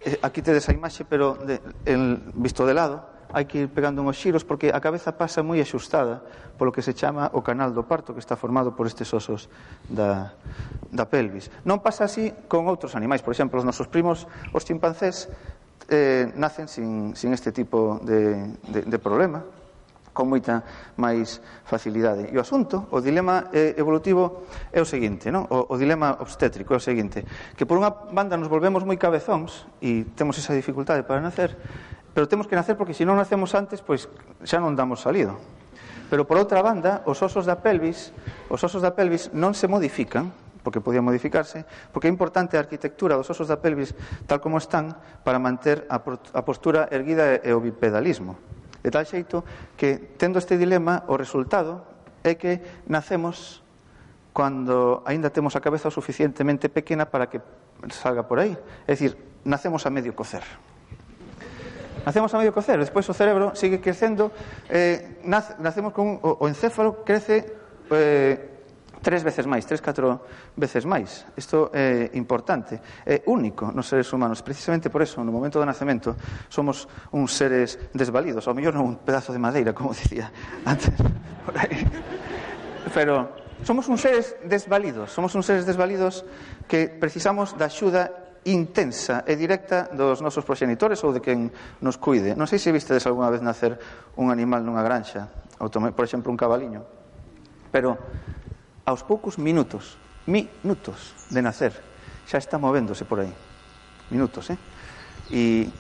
eh 0.03 0.19
aquí 0.27 0.43
tedes 0.43 0.67
a 0.67 0.75
imaxe, 0.75 1.07
pero 1.07 1.39
de, 1.39 1.63
el, 1.87 2.19
visto 2.35 2.67
de 2.67 2.75
lado, 2.75 3.14
hai 3.33 3.49
que 3.49 3.65
ir 3.65 3.69
pegando 3.71 4.03
unhos 4.05 4.19
xiros 4.19 4.43
porque 4.43 4.75
a 4.75 4.81
cabeza 4.83 5.17
pasa 5.17 5.41
moi 5.41 5.63
axustada 5.63 6.21
polo 6.59 6.75
que 6.75 6.83
se 6.83 6.93
chama 6.93 7.31
o 7.33 7.41
canal 7.41 7.73
do 7.73 7.87
parto 7.87 8.13
que 8.13 8.23
está 8.23 8.37
formado 8.37 8.77
por 8.77 8.85
estes 8.85 9.09
osos 9.15 9.49
da, 9.87 10.35
da 10.93 11.05
pelvis. 11.07 11.49
Non 11.65 11.81
pasa 11.81 12.05
así 12.05 12.35
con 12.51 12.67
outros 12.69 12.95
animais. 12.99 13.23
Por 13.25 13.33
exemplo, 13.33 13.59
os 13.59 13.67
nosos 13.67 13.89
primos, 13.89 14.29
os 14.53 14.63
chimpancés, 14.63 15.31
eh, 15.89 16.33
nacen 16.37 16.69
sin, 16.69 17.17
sin 17.17 17.33
este 17.33 17.53
tipo 17.53 18.01
de, 18.03 18.55
de, 18.69 18.81
de 18.83 18.99
problema 18.99 19.43
con 20.15 20.31
moita 20.31 20.63
máis 20.95 21.43
facilidade. 21.67 22.31
E 22.31 22.39
o 22.39 22.41
asunto, 22.41 22.87
o 22.95 23.03
dilema 23.03 23.51
eh, 23.51 23.75
evolutivo 23.75 24.47
é 24.71 24.79
o 24.79 24.87
seguinte, 24.87 25.29
non? 25.35 25.43
O, 25.51 25.75
o 25.75 25.77
dilema 25.77 26.15
obstétrico 26.23 26.71
é 26.73 26.79
o 26.79 26.81
seguinte, 26.81 27.27
que 27.59 27.67
por 27.67 27.77
unha 27.77 27.91
banda 27.91 28.39
nos 28.39 28.47
volvemos 28.47 28.87
moi 28.87 28.95
cabezóns 28.95 29.67
e 29.83 30.07
temos 30.15 30.39
esa 30.39 30.55
dificultade 30.55 31.03
para 31.03 31.19
nacer, 31.19 31.59
pero 32.15 32.31
temos 32.31 32.47
que 32.47 32.55
nacer 32.55 32.79
porque 32.79 32.95
se 32.95 33.03
non 33.03 33.19
nacemos 33.19 33.53
antes, 33.59 33.83
pois 33.83 34.07
xa 34.47 34.63
non 34.63 34.79
damos 34.79 35.03
salido. 35.03 35.37
Pero 36.09 36.25
por 36.25 36.39
outra 36.39 36.63
banda, 36.63 37.03
os 37.11 37.19
osos 37.27 37.43
da 37.43 37.59
pelvis, 37.59 38.15
os 38.47 38.63
osos 38.63 38.81
da 38.81 38.95
pelvis 38.95 39.35
non 39.35 39.53
se 39.53 39.67
modifican, 39.67 40.31
porque 40.63 40.81
podía 40.81 41.03
modificarse, 41.03 41.67
porque 41.93 42.09
é 42.09 42.13
importante 42.15 42.57
a 42.57 42.63
arquitectura 42.63 43.19
dos 43.19 43.29
osos 43.29 43.51
da 43.51 43.61
pelvis 43.61 43.93
tal 44.31 44.39
como 44.39 44.63
están 44.63 44.97
para 45.27 45.43
manter 45.43 45.85
a 45.91 46.01
postura 46.47 46.89
erguida 46.95 47.43
e 47.43 47.51
o 47.53 47.61
bipedalismo. 47.61 48.39
De 48.81 48.95
tal 48.95 49.05
xeito 49.05 49.43
que, 49.77 50.17
tendo 50.17 50.39
este 50.39 50.57
dilema, 50.57 51.03
o 51.11 51.19
resultado 51.19 51.85
é 52.23 52.39
que 52.39 52.63
nacemos 52.89 53.61
cando 54.35 55.05
aínda 55.07 55.31
temos 55.31 55.55
a 55.55 55.63
cabeza 55.63 55.89
o 55.89 55.95
suficientemente 55.95 56.69
pequena 56.71 57.07
para 57.07 57.27
que 57.27 57.41
salga 57.91 58.25
por 58.25 58.41
aí. 58.41 58.57
É 58.87 58.93
dicir, 58.93 59.17
nacemos 59.45 59.85
a 59.87 59.91
medio 59.91 60.15
cocer. 60.15 60.43
Nacemos 62.05 62.33
a 62.35 62.39
medio 62.39 62.53
cocer, 62.53 62.77
despois 62.79 63.09
o 63.09 63.17
cerebro 63.17 63.57
sigue 63.57 63.81
crecendo, 63.81 64.31
eh, 64.69 65.21
nace, 65.25 65.57
nacemos 65.59 65.97
con 65.97 66.21
o, 66.21 66.45
o 66.45 66.49
encéfalo 66.49 67.01
crece 67.01 67.49
eh, 67.91 68.55
tres 69.05 69.21
veces 69.23 69.45
máis, 69.45 69.69
tres, 69.69 69.85
catro 69.85 70.25
veces 70.57 70.89
máis. 70.89 71.29
Isto 71.37 71.69
é 71.77 72.09
eh, 72.09 72.17
importante, 72.17 72.81
é 73.05 73.21
eh, 73.21 73.29
único 73.29 73.69
nos 73.69 73.85
seres 73.85 74.09
humanos. 74.17 74.41
Precisamente 74.41 74.89
por 74.89 75.05
eso, 75.05 75.21
no 75.21 75.29
momento 75.29 75.61
do 75.61 75.69
nacemento, 75.69 76.17
somos 76.49 76.89
uns 77.13 77.37
seres 77.37 77.77
desvalidos, 77.93 78.49
ao 78.49 78.57
mellor 78.57 78.73
non 78.73 78.89
un 78.89 78.97
pedazo 79.05 79.37
de 79.37 79.39
madeira, 79.39 79.77
como 79.77 79.93
dicía 80.01 80.33
antes. 80.65 80.97
Por 81.45 81.55
aí. 81.61 81.85
Pero 82.97 83.29
somos 83.61 83.85
uns 83.93 84.01
seres 84.01 84.33
desvalidos, 84.49 85.13
somos 85.13 85.37
uns 85.37 85.45
seres 85.45 85.69
desvalidos 85.69 86.25
que 86.65 86.89
precisamos 86.89 87.53
da 87.61 87.69
axuda 87.69 88.24
intensa 88.45 89.25
e 89.25 89.37
directa 89.37 89.89
dos 89.93 90.21
nosos 90.21 90.45
proxenitores 90.45 91.01
ou 91.03 91.13
de 91.13 91.25
quen 91.25 91.49
nos 91.81 91.97
cuide. 91.97 92.37
Non 92.37 92.45
sei 92.45 92.61
se 92.61 92.73
vistedes 92.73 93.09
algunha 93.09 93.33
vez 93.33 93.41
nacer 93.41 93.81
un 94.21 94.29
animal 94.29 94.61
nunha 94.61 94.85
granxa, 94.85 95.33
ou 95.61 95.73
tome, 95.73 95.97
por 95.97 96.05
exemplo, 96.05 96.29
un 96.29 96.39
cabaliño. 96.39 96.85
Pero 97.73 97.97
aos 98.85 99.03
poucos 99.03 99.41
minutos, 99.41 99.97
minutos 100.29 101.17
de 101.33 101.41
nacer, 101.41 101.73
xa 102.29 102.37
está 102.37 102.61
movéndose 102.61 103.09
por 103.09 103.25
aí. 103.25 103.33
Minutos, 104.13 104.53
eh? 104.53 104.59
E 105.33 105.73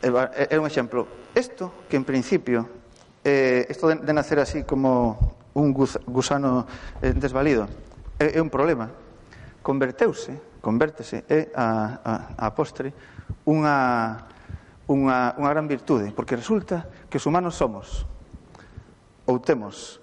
é 0.00 0.56
un 0.56 0.66
exemplo. 0.66 1.30
Isto 1.34 1.86
que 1.90 1.98
en 1.98 2.06
principio 2.06 2.80
eh, 3.24 3.66
isto 3.68 3.88
de, 3.90 3.96
de 3.96 4.12
nacer 4.12 4.38
así 4.38 4.62
como 4.62 5.36
un 5.54 5.74
gusano 5.74 6.66
eh, 7.02 7.12
desvalido 7.12 7.66
é, 8.18 8.38
é 8.38 8.40
un 8.40 8.48
problema 8.48 8.88
converteuse 9.62 10.49
convértese 10.60 11.24
é 11.26 11.50
a, 11.56 11.98
a, 12.04 12.12
a 12.46 12.54
postre 12.54 12.92
unha, 13.48 14.16
unha, 14.86 15.34
unha 15.40 15.50
gran 15.50 15.66
virtude, 15.66 16.12
porque 16.12 16.36
resulta 16.36 16.86
que 17.08 17.18
os 17.18 17.26
humanos 17.26 17.56
somos 17.56 18.04
ou 19.26 19.40
temos 19.40 19.98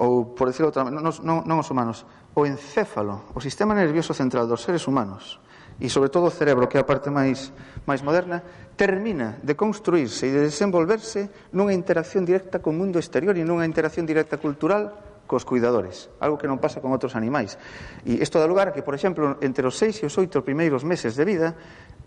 ou 0.00 0.32
por 0.32 0.48
decirlo 0.48 0.72
outra 0.72 0.84
non, 0.88 1.04
non, 1.04 1.44
non 1.44 1.56
os 1.60 1.68
humanos, 1.68 2.08
o 2.32 2.48
encéfalo, 2.48 3.30
o 3.36 3.40
sistema 3.42 3.76
nervioso 3.76 4.16
central 4.16 4.48
dos 4.48 4.64
seres 4.64 4.88
humanos 4.88 5.38
e 5.80 5.88
sobre 5.88 6.12
todo 6.12 6.28
o 6.28 6.34
cerebro, 6.34 6.68
que 6.68 6.76
é 6.76 6.82
a 6.84 6.88
parte 6.88 7.08
máis 7.08 7.52
máis 7.88 8.04
moderna, 8.04 8.44
termina 8.76 9.40
de 9.44 9.56
construirse 9.56 10.28
e 10.28 10.32
de 10.32 10.48
desenvolverse 10.48 11.52
nunha 11.52 11.76
interacción 11.76 12.24
directa 12.24 12.64
co 12.64 12.72
mundo 12.72 12.96
exterior 12.96 13.36
e 13.36 13.44
nunha 13.44 13.68
interacción 13.68 14.08
directa 14.08 14.40
cultural 14.40 15.09
cos 15.30 15.46
cuidadores, 15.46 16.10
algo 16.18 16.34
que 16.34 16.50
non 16.50 16.58
pasa 16.58 16.82
con 16.82 16.90
outros 16.90 17.14
animais. 17.14 17.54
E 18.02 18.18
isto 18.18 18.42
dá 18.42 18.50
lugar 18.50 18.66
a 18.66 18.74
que, 18.74 18.82
por 18.82 18.98
exemplo, 18.98 19.38
entre 19.38 19.62
os 19.62 19.78
seis 19.78 20.02
e 20.02 20.04
os 20.10 20.18
oito 20.18 20.42
primeiros 20.42 20.82
meses 20.82 21.14
de 21.14 21.22
vida, 21.22 21.54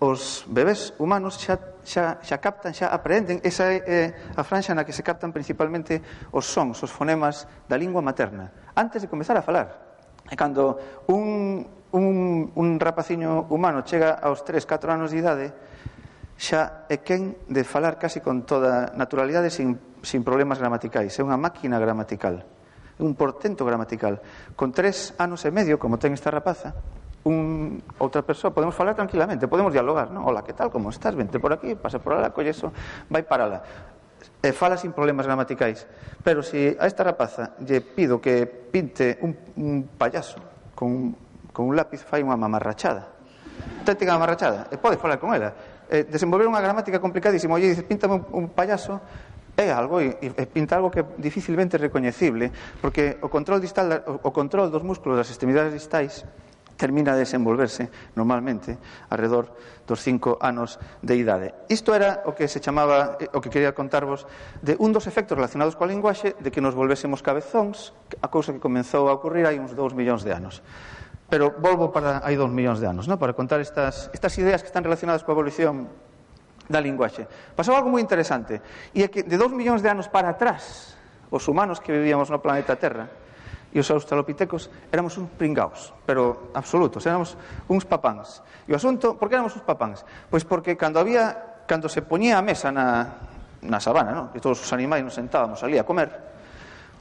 os 0.03 0.43
bebés 0.51 0.91
humanos 0.99 1.39
xa, 1.39 1.79
xa, 1.87 2.19
xa 2.19 2.37
captan, 2.43 2.75
xa 2.75 2.91
aprenden, 2.91 3.39
esa 3.47 3.71
é 3.71 4.35
a 4.35 4.43
franxa 4.43 4.75
na 4.75 4.83
que 4.83 4.91
se 4.91 5.07
captan 5.07 5.31
principalmente 5.31 6.03
os 6.35 6.51
sons, 6.51 6.83
os 6.83 6.91
fonemas 6.91 7.47
da 7.71 7.79
lingua 7.79 8.03
materna, 8.03 8.75
antes 8.75 8.99
de 8.99 9.07
comezar 9.07 9.39
a 9.39 9.43
falar. 9.47 9.95
E 10.27 10.35
cando 10.35 10.75
un, 11.07 11.63
un, 11.95 12.51
un 12.59 12.67
rapaciño 12.75 13.47
humano 13.47 13.87
chega 13.87 14.19
aos 14.19 14.43
3, 14.43 14.67
4 14.67 14.91
anos 14.91 15.15
de 15.15 15.23
idade, 15.23 15.47
xa 16.35 16.83
é 16.91 16.99
quen 16.99 17.39
de 17.47 17.63
falar 17.63 17.95
casi 17.95 18.19
con 18.19 18.43
toda 18.43 18.91
naturalidade 18.99 19.47
sin, 19.47 19.79
sin 20.03 20.27
problemas 20.27 20.59
gramaticais. 20.59 21.15
É 21.15 21.23
unha 21.23 21.39
máquina 21.39 21.79
gramatical 21.79 22.52
un 22.99 23.15
portento 23.15 23.65
gramatical. 23.65 24.21
Con 24.55 24.71
tres 24.71 25.13
anos 25.17 25.45
e 25.45 25.51
medio, 25.51 25.79
como 25.79 25.97
ten 25.97 26.13
esta 26.13 26.29
rapaza, 26.29 26.75
un, 27.23 27.79
outra 27.99 28.21
persoa, 28.21 28.51
podemos 28.51 28.75
falar 28.75 28.95
tranquilamente, 28.95 29.47
podemos 29.47 29.71
dialogar, 29.71 30.11
non? 30.11 30.27
Hola, 30.27 30.43
que 30.43 30.51
tal, 30.51 30.67
como 30.67 30.91
estás? 30.91 31.15
Vente 31.15 31.39
por 31.39 31.55
aquí, 31.55 31.75
pasa 31.75 31.99
por 31.99 32.13
alá, 32.13 32.35
colle 32.35 32.51
eso, 32.51 32.75
vai 33.07 33.23
para 33.23 33.47
alá. 33.47 33.59
E 34.43 34.51
fala 34.51 34.75
sin 34.75 34.91
problemas 34.91 35.23
gramaticais. 35.23 35.87
Pero 36.19 36.43
se 36.43 36.75
si 36.75 36.79
a 36.79 36.83
esta 36.83 37.03
rapaza 37.03 37.55
lle 37.63 37.79
pido 37.79 38.19
que 38.19 38.43
pinte 38.43 39.19
un, 39.23 39.31
un 39.55 39.87
payaso 39.95 40.39
con, 40.75 41.15
con 41.55 41.71
un 41.71 41.75
lápiz, 41.79 42.03
fai 42.03 42.19
unha 42.19 42.35
mamarrachada. 42.35 43.07
Técnica 43.87 44.19
mamarrachada. 44.19 44.67
E 44.67 44.75
pode 44.75 44.99
falar 44.99 45.15
con 45.15 45.31
ela. 45.31 45.55
Eh, 45.87 46.03
desenvolver 46.03 46.47
unha 46.47 46.59
gramática 46.59 46.99
complicadísima. 46.99 47.55
Oye, 47.55 47.71
dice, 47.71 47.87
píntame 47.87 48.19
un, 48.19 48.23
un 48.35 48.45
payaso 48.51 48.99
é 49.63 49.71
algo 49.71 50.03
e 50.03 50.11
eh, 50.19 50.45
pinta 50.45 50.75
algo 50.75 50.91
que 50.91 51.01
é 51.01 51.05
dificilmente 51.17 51.79
recoñecible, 51.79 52.51
porque 52.83 53.17
o 53.23 53.31
control 53.31 53.63
distal 53.63 54.03
o 54.03 54.31
control 54.35 54.67
dos 54.67 54.83
músculos 54.83 55.15
das 55.15 55.31
extremidades 55.31 55.71
distais 55.71 56.27
termina 56.75 57.13
de 57.13 57.23
desenvolverse 57.23 57.89
normalmente 58.15 58.77
alrededor 59.09 59.55
dos 59.87 60.01
cinco 60.01 60.37
anos 60.41 60.79
de 61.01 61.15
idade. 61.15 61.53
Isto 61.69 61.95
era 61.95 62.23
o 62.25 62.33
que 62.33 62.47
se 62.47 62.59
chamaba, 62.59 63.17
eh, 63.19 63.29
o 63.31 63.39
que 63.39 63.47
quería 63.49 63.75
contarvos, 63.75 64.25
de 64.59 64.75
un 64.79 64.91
dos 64.91 65.07
efectos 65.07 65.37
relacionados 65.37 65.75
coa 65.77 65.87
linguaxe 65.87 66.35
de 66.39 66.49
que 66.51 66.63
nos 66.63 66.75
volvésemos 66.75 67.21
cabezóns, 67.21 67.93
a 68.19 68.27
cousa 68.27 68.51
que 68.51 68.63
comenzou 68.63 69.07
a 69.07 69.15
ocurrir 69.15 69.47
hai 69.47 69.59
uns 69.59 69.75
dous 69.77 69.93
millóns 69.95 70.27
de 70.27 70.33
anos. 70.33 70.59
Pero 71.29 71.55
volvo 71.55 71.89
para 71.89 72.21
hai 72.21 72.35
dous 72.35 72.51
millóns 72.51 72.83
de 72.83 72.87
anos, 72.89 73.07
no? 73.07 73.15
para 73.15 73.33
contar 73.33 73.63
estas, 73.63 74.09
estas 74.13 74.35
ideas 74.37 74.59
que 74.59 74.69
están 74.69 74.83
relacionadas 74.83 75.23
coa 75.23 75.37
evolución 75.37 75.87
da 76.67 76.79
linguaxe. 76.79 77.27
Pasou 77.55 77.75
algo 77.75 77.91
moi 77.91 77.99
interesante, 77.99 78.59
e 78.95 79.03
é 79.03 79.07
que 79.11 79.23
de 79.23 79.35
2 79.35 79.51
millóns 79.51 79.83
de 79.83 79.89
anos 79.91 80.07
para 80.07 80.31
atrás, 80.31 80.95
os 81.33 81.43
humanos 81.47 81.81
que 81.81 81.91
vivíamos 81.91 82.29
no 82.29 82.39
planeta 82.39 82.77
Terra 82.77 83.09
e 83.73 83.81
os 83.81 83.89
australopitecos 83.89 84.69
éramos 84.93 85.17
uns 85.17 85.33
pringaos, 85.33 85.89
pero 86.05 86.53
absolutos, 86.53 87.01
éramos 87.09 87.33
uns 87.65 87.89
papáns. 87.89 88.45
E 88.69 88.71
o 88.71 88.77
asunto, 88.77 89.17
por 89.17 89.27
que 89.27 89.35
éramos 89.35 89.57
uns 89.57 89.65
papáns? 89.65 90.05
Pois 90.29 90.45
porque 90.45 90.77
cando 90.77 91.01
había, 91.01 91.65
cando 91.65 91.89
se 91.89 92.05
poñía 92.05 92.37
a 92.37 92.45
mesa 92.45 92.69
na, 92.69 93.17
na 93.65 93.81
sabana, 93.81 94.13
non? 94.13 94.27
e 94.37 94.39
todos 94.39 94.61
os 94.61 94.69
animais 94.71 95.01
nos 95.01 95.17
sentábamos 95.17 95.65
ali 95.65 95.81
a 95.81 95.87
comer, 95.87 96.13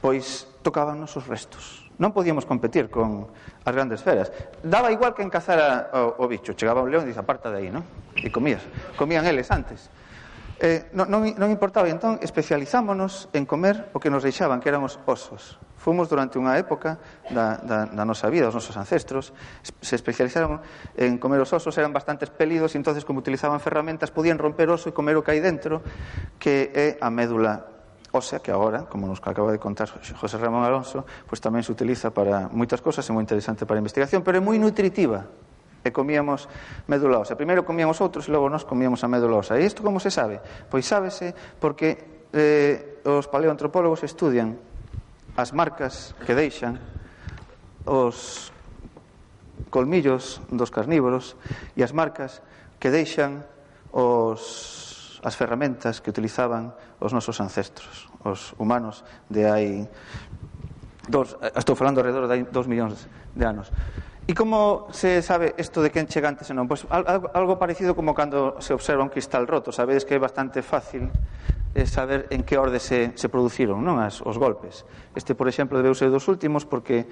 pois 0.01 0.49
tocábanos 0.65 1.13
os 1.13 1.29
restos 1.29 1.82
non 1.97 2.15
podíamos 2.15 2.45
competir 2.47 2.89
con 2.89 3.29
as 3.65 3.73
grandes 3.73 4.01
feras. 4.01 4.31
Daba 4.63 4.89
igual 4.93 5.13
que 5.13 5.21
encazara 5.21 5.89
o, 5.93 6.23
o 6.23 6.25
bicho, 6.29 6.53
chegaba 6.57 6.81
un 6.81 6.89
león 6.89 7.05
e 7.05 7.13
dice, 7.13 7.21
aparta 7.21 7.53
de 7.53 7.65
aí, 7.65 7.69
non? 7.69 7.85
E 8.17 8.29
comías, 8.33 8.61
comían 8.95 9.25
eles 9.25 9.49
antes. 9.49 9.89
Eh, 10.63 10.87
non, 10.93 11.09
non, 11.09 11.27
non 11.35 11.49
importaba, 11.51 11.89
E 11.89 11.93
entón 11.93 12.21
especializámonos 12.23 13.27
en 13.35 13.43
comer 13.43 13.91
o 13.91 13.99
que 13.99 14.07
nos 14.07 14.23
deixaban, 14.23 14.61
que 14.61 14.71
eran 14.71 14.85
os 14.85 14.95
osos. 15.03 15.59
Fomos 15.75 16.07
durante 16.07 16.39
unha 16.39 16.55
época 16.55 17.03
da, 17.27 17.59
da, 17.59 17.83
da 17.91 18.03
nosa 18.07 18.31
vida, 18.31 18.47
os 18.47 18.55
nosos 18.55 18.77
ancestros, 18.79 19.35
se 19.59 19.95
especializaron 19.99 20.63
en 20.95 21.19
comer 21.19 21.43
os 21.43 21.51
osos, 21.51 21.75
eran 21.75 21.91
bastantes 21.91 22.31
pelidos, 22.31 22.71
e 22.71 22.79
entonces 22.79 23.03
como 23.03 23.19
utilizaban 23.19 23.59
ferramentas, 23.59 24.07
podían 24.07 24.39
romper 24.39 24.71
oso 24.71 24.87
e 24.87 24.95
comer 24.95 25.19
o 25.19 25.25
que 25.25 25.35
hai 25.35 25.43
dentro, 25.43 25.83
que 26.39 26.71
é 26.71 26.95
a 27.03 27.11
médula 27.11 27.72
O 28.13 28.21
sea 28.21 28.37
que 28.37 28.53
agora, 28.53 28.85
como 28.85 29.09
nos 29.09 29.17
acaba 29.25 29.51
de 29.51 29.57
contar 29.57 29.89
José 29.89 30.37
Ramón 30.37 30.61
Alonso, 30.61 31.01
pues 31.25 31.41
tamén 31.41 31.65
se 31.65 31.73
utiliza 31.73 32.13
para 32.13 32.45
moitas 32.45 32.77
cosas, 32.77 33.01
é 33.09 33.11
moi 33.11 33.25
interesante 33.25 33.65
para 33.65 33.81
a 33.81 33.81
investigación, 33.81 34.21
pero 34.21 34.37
é 34.37 34.41
moi 34.45 34.53
nutritiva. 34.61 35.25
E 35.81 35.89
comíamos 35.89 36.45
médula 36.85 37.25
ósea. 37.25 37.33
Primeiro 37.33 37.65
comíamos 37.65 37.97
outros 38.05 38.29
e 38.29 38.31
logo 38.31 38.53
nos 38.53 38.69
comíamos 38.69 39.01
a 39.01 39.09
médula 39.09 39.41
ósea. 39.41 39.57
E 39.57 39.65
isto 39.65 39.81
como 39.81 39.97
se 39.97 40.13
sabe? 40.13 40.37
Pois 40.69 40.85
sábese 40.85 41.33
porque 41.57 42.29
eh, 42.37 43.01
os 43.01 43.25
paleoantropólogos 43.25 44.05
estudian 44.05 44.61
as 45.33 45.49
marcas 45.49 46.13
que 46.21 46.37
deixan 46.37 46.77
os 47.89 48.53
colmillos 49.73 50.37
dos 50.53 50.69
carnívoros 50.69 51.33
e 51.73 51.81
as 51.81 51.89
marcas 51.97 52.45
que 52.77 52.93
deixan 52.93 53.41
os 53.89 54.92
as 55.23 55.39
ferramentas 55.39 56.03
que 56.03 56.11
utilizaban 56.11 56.75
os 56.99 57.15
nosos 57.15 57.39
ancestros, 57.39 58.11
os 58.27 58.51
humanos 58.59 59.07
de 59.31 59.47
hai 59.47 59.67
dos, 61.07 61.39
estou 61.55 61.75
falando 61.79 62.03
alrededor 62.03 62.27
de 62.27 62.33
hai 62.35 62.41
dos 62.43 62.67
millóns 62.67 63.07
de 63.31 63.43
anos. 63.47 63.71
E 64.23 64.31
como 64.31 64.87
se 64.95 65.19
sabe 65.19 65.51
isto 65.59 65.83
de 65.83 65.91
quen 65.91 66.07
chega 66.07 66.31
antes 66.31 66.47
e 66.47 66.55
non? 66.55 66.63
Pois 66.63 66.87
algo, 66.87 67.27
algo 67.35 67.59
parecido 67.59 67.91
como 67.91 68.15
cando 68.15 68.55
se 68.63 68.71
observa 68.71 69.03
un 69.03 69.11
cristal 69.11 69.43
roto. 69.43 69.75
Sabedes 69.75 70.07
que 70.07 70.15
é 70.15 70.19
bastante 70.19 70.63
fácil 70.63 71.11
eh, 71.75 71.83
saber 71.83 72.31
en 72.31 72.47
que 72.47 72.55
orde 72.55 72.79
se, 72.79 73.11
se 73.19 73.27
produciron 73.27 73.83
non 73.83 73.99
as, 73.99 74.23
os 74.23 74.39
golpes. 74.39 74.87
Este, 75.11 75.35
por 75.35 75.51
exemplo, 75.51 75.75
debeuse 75.75 76.07
dos 76.07 76.31
últimos 76.31 76.63
porque 76.63 77.03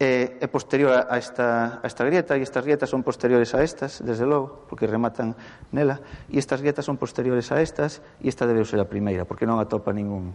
eh, 0.00 0.38
é 0.40 0.46
posterior 0.50 1.06
a 1.06 1.16
esta, 1.18 1.78
a 1.78 1.86
esta 1.86 2.02
grieta 2.02 2.34
e 2.34 2.42
estas 2.42 2.66
grietas 2.66 2.90
son 2.90 3.06
posteriores 3.06 3.54
a 3.54 3.62
estas, 3.62 4.02
desde 4.02 4.26
logo, 4.26 4.66
porque 4.66 4.90
rematan 4.90 5.38
nela 5.70 6.02
e 6.26 6.38
estas 6.38 6.58
grietas 6.58 6.82
son 6.86 6.98
posteriores 6.98 7.50
a 7.54 7.62
estas 7.62 8.02
e 8.18 8.26
esta 8.26 8.46
debe 8.46 8.66
ser 8.66 8.82
a 8.82 8.88
primeira, 8.90 9.22
porque 9.22 9.46
non 9.46 9.62
atopa 9.62 9.94
ningún 9.94 10.34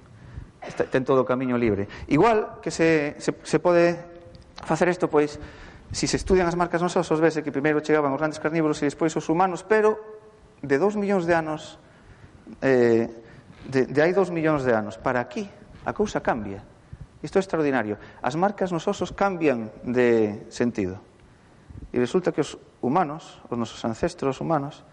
Está, 0.59 0.83
ten 0.83 1.07
todo 1.07 1.23
o 1.23 1.27
camiño 1.27 1.55
libre. 1.55 1.87
Igual 2.11 2.59
que 2.59 2.67
se, 2.67 3.15
se, 3.15 3.31
se 3.31 3.63
pode 3.63 3.95
facer 4.67 4.91
isto, 4.91 5.07
pois 5.07 5.39
se 5.39 5.39
si 5.91 6.05
se 6.05 6.17
estudian 6.17 6.45
as 6.45 6.53
marcas 6.53 6.83
nos 6.83 6.93
osos, 6.93 7.17
vese 7.17 7.41
que 7.41 7.49
primeiro 7.49 7.81
chegaban 7.81 8.13
os 8.13 8.21
grandes 8.21 8.37
carnívoros 8.37 8.77
e 8.83 8.85
despois 8.85 9.09
os 9.17 9.25
humanos 9.25 9.65
pero 9.65 9.97
de 10.61 10.77
2 10.77 10.99
millóns 11.01 11.25
de 11.25 11.33
anos 11.33 11.81
eh, 12.61 13.09
de, 13.65 13.89
de 13.89 13.99
hai 14.03 14.13
2 14.13 14.29
millóns 14.29 14.61
de 14.61 14.75
anos 14.75 15.01
para 15.01 15.17
aquí 15.17 15.49
a 15.85 15.93
cousa 15.95 16.21
cambia. 16.21 16.61
Isto 17.19 17.37
é 17.37 17.41
extraordinario. 17.43 17.99
As 18.23 18.35
marcas 18.39 18.71
nos 18.71 18.87
osos 18.87 19.11
cambian 19.11 19.71
de 19.83 20.47
sentido. 20.47 21.03
E 21.91 21.99
resulta 21.99 22.31
que 22.31 22.39
os 22.39 22.55
humanos, 22.79 23.43
os 23.51 23.57
nosos 23.57 23.79
ancestros 23.83 24.39
humanos, 24.39 24.87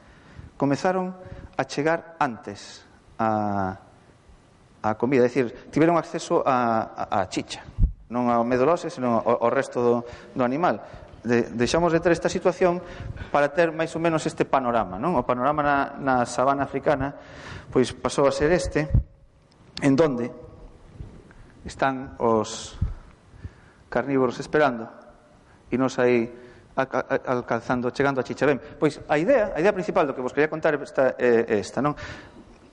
comezaron 0.58 1.14
a 1.54 1.62
chegar 1.68 2.16
antes 2.18 2.82
a, 3.18 3.78
a 4.82 4.94
comida. 4.98 5.24
É 5.24 5.30
dicir, 5.30 5.70
tiveron 5.70 5.94
acceso 5.94 6.42
a, 6.42 7.06
a, 7.10 7.22
a 7.22 7.30
chicha. 7.30 7.62
Non 8.10 8.26
ao 8.30 8.42
medulose, 8.42 8.90
senón 8.90 9.22
ao, 9.22 9.46
ao 9.46 9.50
resto 9.50 9.78
do, 9.78 9.94
do 10.34 10.42
animal. 10.42 10.82
De, 11.26 11.42
deixamos 11.54 11.90
de 11.90 11.98
ter 11.98 12.14
esta 12.14 12.30
situación 12.30 12.78
para 13.34 13.50
ter 13.50 13.70
máis 13.74 13.90
ou 13.94 14.02
menos 14.02 14.22
este 14.26 14.46
panorama. 14.46 14.98
Non? 14.98 15.14
O 15.14 15.22
panorama 15.22 15.62
na, 15.62 15.76
na 15.98 16.14
sabana 16.26 16.66
africana 16.66 17.14
pois 17.70 17.90
pasou 17.94 18.26
a 18.26 18.32
ser 18.32 18.50
este, 18.54 18.86
en 19.82 19.94
donde 19.98 20.30
están 21.66 22.14
os 22.22 22.78
carnívoros 23.90 24.38
esperando 24.38 24.86
e 25.70 25.76
nos 25.76 25.98
aí 25.98 26.30
alcanzando, 26.76 27.90
chegando 27.90 28.20
a 28.20 28.24
Chicharén. 28.24 28.60
Pois 28.78 29.00
a 29.08 29.16
idea, 29.16 29.56
a 29.56 29.58
idea 29.58 29.72
principal 29.72 30.06
do 30.06 30.12
que 30.12 30.20
vos 30.20 30.30
quería 30.36 30.52
contar 30.52 30.76
esta, 30.76 31.16
é 31.18 31.58
esta, 31.58 31.80
non? 31.80 31.96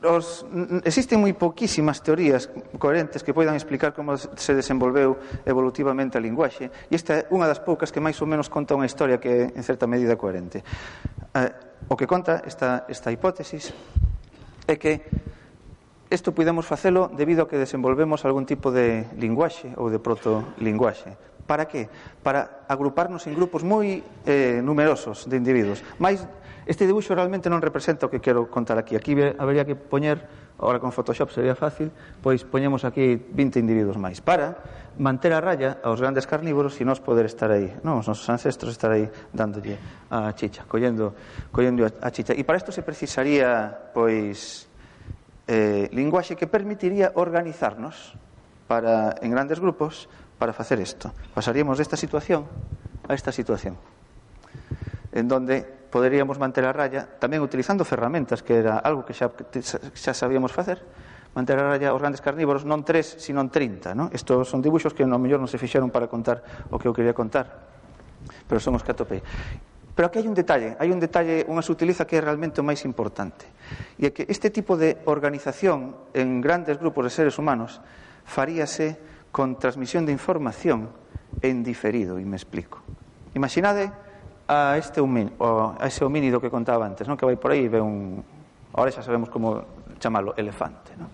Os, 0.04 0.44
existen 0.84 1.24
moi 1.24 1.32
poquísimas 1.32 2.04
teorías 2.04 2.52
coherentes 2.76 3.24
que 3.24 3.32
poidan 3.32 3.56
explicar 3.56 3.96
como 3.96 4.20
se 4.20 4.52
desenvolveu 4.52 5.16
evolutivamente 5.48 6.20
a 6.20 6.22
linguaxe 6.22 6.68
e 6.92 6.94
esta 7.00 7.24
é 7.24 7.32
unha 7.32 7.48
das 7.48 7.64
poucas 7.64 7.88
que 7.88 8.04
máis 8.04 8.20
ou 8.20 8.28
menos 8.28 8.52
conta 8.52 8.76
unha 8.76 8.84
historia 8.84 9.16
que 9.16 9.32
é 9.32 9.42
en 9.56 9.64
certa 9.64 9.88
medida 9.88 10.20
coherente. 10.20 10.60
Eh, 10.60 11.52
o 11.88 11.96
que 11.96 12.04
conta 12.04 12.44
esta, 12.44 12.84
esta 12.92 13.16
hipótesis 13.16 13.72
é 14.68 14.76
que 14.76 15.00
Isto 16.14 16.30
podemos 16.30 16.70
facelo 16.70 17.10
debido 17.10 17.42
a 17.42 17.50
que 17.50 17.58
desenvolvemos 17.58 18.22
algún 18.22 18.46
tipo 18.46 18.70
de 18.70 19.10
linguaxe 19.18 19.74
ou 19.82 19.90
de 19.90 19.98
protolinguaxe. 19.98 21.18
Para 21.50 21.66
que? 21.66 21.90
Para 22.22 22.70
agruparnos 22.70 23.26
en 23.26 23.34
grupos 23.34 23.66
moi 23.66 24.06
eh, 24.30 24.62
numerosos 24.62 25.26
de 25.26 25.42
individuos. 25.42 25.82
Mais 25.98 26.22
este 26.70 26.86
dibuixo 26.86 27.18
realmente 27.18 27.50
non 27.50 27.66
representa 27.66 28.06
o 28.06 28.14
que 28.14 28.22
quero 28.22 28.46
contar 28.46 28.78
aquí. 28.78 28.94
Aquí 28.94 29.18
habería 29.18 29.66
que 29.66 29.74
poñer, 29.74 30.22
agora 30.62 30.78
con 30.78 30.94
Photoshop 30.94 31.34
sería 31.34 31.58
fácil, 31.58 31.90
pois 32.22 32.46
poñemos 32.46 32.86
aquí 32.86 33.18
20 33.18 33.58
individuos 33.58 33.98
máis 33.98 34.22
para 34.22 34.62
manter 35.02 35.34
a 35.34 35.42
raya 35.42 35.82
aos 35.82 35.98
grandes 35.98 36.30
carnívoros 36.30 36.78
e 36.78 36.86
nós 36.86 37.02
poder 37.02 37.26
estar 37.26 37.50
aí. 37.50 37.74
Non, 37.82 37.98
os 37.98 38.06
nosos 38.06 38.30
ancestros 38.30 38.78
estar 38.78 38.94
aí 38.94 39.10
dándolle 39.34 39.82
a 40.14 40.30
chicha, 40.38 40.62
collendo, 40.70 41.18
collendo 41.50 41.90
a 41.90 42.10
chicha. 42.14 42.38
E 42.38 42.46
para 42.46 42.62
isto 42.62 42.70
se 42.70 42.86
precisaría, 42.86 43.90
pois, 43.98 44.70
eh, 45.48 45.90
linguaxe 45.92 46.36
que 46.36 46.48
permitiría 46.48 47.12
organizarnos 47.16 48.16
para 48.68 49.16
en 49.20 49.32
grandes 49.32 49.60
grupos 49.60 50.08
para 50.40 50.54
facer 50.54 50.80
isto. 50.80 51.12
Pasaríamos 51.36 51.78
desta 51.78 52.00
situación 52.00 52.48
a 53.08 53.14
esta 53.14 53.32
situación 53.32 53.76
en 55.14 55.28
donde 55.28 55.62
poderíamos 55.94 56.40
manter 56.42 56.66
a 56.66 56.74
raya 56.74 57.06
tamén 57.22 57.46
utilizando 57.46 57.86
ferramentas 57.86 58.42
que 58.42 58.58
era 58.58 58.82
algo 58.82 59.06
que 59.06 59.14
xa, 59.14 59.30
xa 59.94 60.14
sabíamos 60.18 60.50
facer 60.50 60.82
manter 61.38 61.54
a 61.62 61.70
raya 61.70 61.94
os 61.94 62.02
grandes 62.02 62.22
carnívoros 62.22 62.66
non 62.66 62.82
tres, 62.82 63.22
sino 63.22 63.46
30 63.46 63.94
non? 63.94 64.10
estos 64.10 64.50
son 64.50 64.66
dibuixos 64.66 64.98
que 64.98 65.06
no 65.06 65.22
mellor 65.22 65.38
non 65.38 65.52
se 65.52 65.62
fixeron 65.62 65.94
para 65.94 66.10
contar 66.10 66.42
o 66.74 66.82
que 66.82 66.90
eu 66.90 66.98
quería 66.98 67.14
contar 67.14 67.46
pero 68.50 68.58
son 68.58 68.74
os 68.74 68.82
que 68.82 68.90
atopei 68.90 69.22
Pero 69.94 70.10
aquí 70.10 70.18
hai 70.18 70.26
un 70.26 70.34
detalle, 70.34 70.74
hai 70.82 70.90
un 70.90 70.98
detalle, 70.98 71.46
unha 71.46 71.62
sutileza 71.62 72.10
que 72.10 72.18
é 72.18 72.22
realmente 72.22 72.58
o 72.58 72.66
máis 72.66 72.82
importante. 72.82 73.46
E 74.02 74.10
é 74.10 74.10
que 74.10 74.26
este 74.26 74.50
tipo 74.50 74.74
de 74.74 74.98
organización 75.06 76.10
en 76.18 76.42
grandes 76.42 76.82
grupos 76.82 77.06
de 77.06 77.12
seres 77.14 77.38
humanos 77.38 77.78
faríase 78.26 78.98
con 79.30 79.62
transmisión 79.62 80.10
de 80.10 80.14
información 80.14 80.90
en 81.46 81.62
diferido, 81.62 82.18
e 82.18 82.26
me 82.26 82.38
explico. 82.38 82.82
Imaginade 83.38 83.94
a 84.50 84.82
este 84.82 84.98
homínido, 84.98 85.78
a 85.78 85.86
ese 85.86 86.02
homínido 86.02 86.42
que 86.42 86.50
contaba 86.50 86.90
antes, 86.90 87.06
non? 87.06 87.14
que 87.14 87.30
vai 87.30 87.38
por 87.38 87.54
aí 87.54 87.66
e 87.66 87.70
ve 87.70 87.78
un... 87.78 88.22
Ahora 88.74 88.90
xa 88.90 89.06
sabemos 89.06 89.30
como 89.30 89.62
chamalo, 90.02 90.34
elefante. 90.34 90.98
Non? 90.98 91.10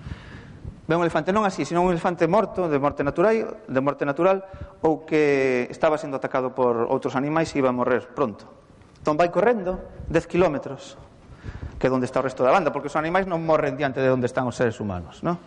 Ve 0.87 0.95
un 0.95 1.03
elefante 1.03 1.35
non 1.35 1.43
así, 1.43 1.67
sino 1.67 1.83
un 1.83 1.91
elefante 1.91 2.31
morto, 2.31 2.71
de 2.71 2.79
morte 2.79 3.03
natural, 3.03 3.59
de 3.67 3.81
morte 3.83 4.07
natural 4.07 4.47
ou 4.81 5.03
que 5.03 5.67
estaba 5.67 5.99
sendo 5.99 6.15
atacado 6.15 6.55
por 6.55 6.87
outros 6.87 7.13
animais 7.19 7.51
e 7.53 7.59
iba 7.59 7.69
a 7.69 7.75
morrer 7.75 8.07
pronto. 8.15 8.59
Entón 8.99 9.15
vai 9.15 9.31
correndo 9.31 9.79
10 10.11 10.27
kilómetros 10.27 10.99
que 11.79 11.87
é 11.87 11.89
onde 11.89 12.05
está 12.05 12.19
o 12.19 12.27
resto 12.27 12.43
da 12.43 12.51
banda, 12.51 12.75
porque 12.75 12.91
os 12.91 12.97
animais 12.99 13.23
non 13.23 13.39
morren 13.39 13.79
diante 13.79 14.03
de 14.03 14.11
onde 14.11 14.27
están 14.27 14.43
os 14.43 14.59
seres 14.59 14.83
humanos, 14.83 15.23
non? 15.23 15.39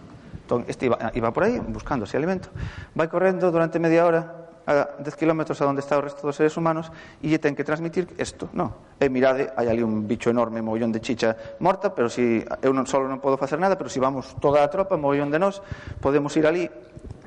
Entón, 0.49 0.65
este 0.65 0.89
iba, 0.89 0.97
iba 1.13 1.29
por 1.29 1.45
aí 1.45 1.61
buscando 1.61 2.09
ese 2.09 2.17
alimento. 2.17 2.49
Vai 2.97 3.13
correndo 3.13 3.53
durante 3.53 3.77
media 3.77 4.09
hora 4.09 4.43
a 4.65 4.97
10 4.97 5.13
kilómetros 5.21 5.61
a 5.61 5.69
onde 5.69 5.85
está 5.85 6.01
o 6.01 6.03
resto 6.03 6.25
dos 6.25 6.33
seres 6.33 6.57
humanos 6.57 6.89
e 7.21 7.29
lle 7.29 7.37
ten 7.37 7.53
que 7.53 7.69
transmitir 7.69 8.09
isto, 8.17 8.49
non? 8.57 8.73
E 8.97 9.13
mirade, 9.13 9.53
hai 9.53 9.69
ali 9.69 9.85
un 9.85 10.09
bicho 10.09 10.33
enorme, 10.33 10.65
mollón 10.65 10.89
de 10.89 11.05
chicha 11.05 11.37
morta, 11.61 11.93
pero 11.93 12.09
si 12.09 12.41
eu 12.65 12.73
non 12.73 12.89
solo 12.89 13.13
non 13.13 13.21
podo 13.21 13.37
facer 13.37 13.61
nada, 13.61 13.77
pero 13.77 13.93
si 13.93 14.01
vamos 14.01 14.33
toda 14.41 14.65
a 14.65 14.73
tropa, 14.73 14.97
mollón 14.97 15.29
de 15.29 15.37
nós, 15.37 15.61
podemos 16.01 16.33
ir 16.41 16.49
ali, 16.49 16.65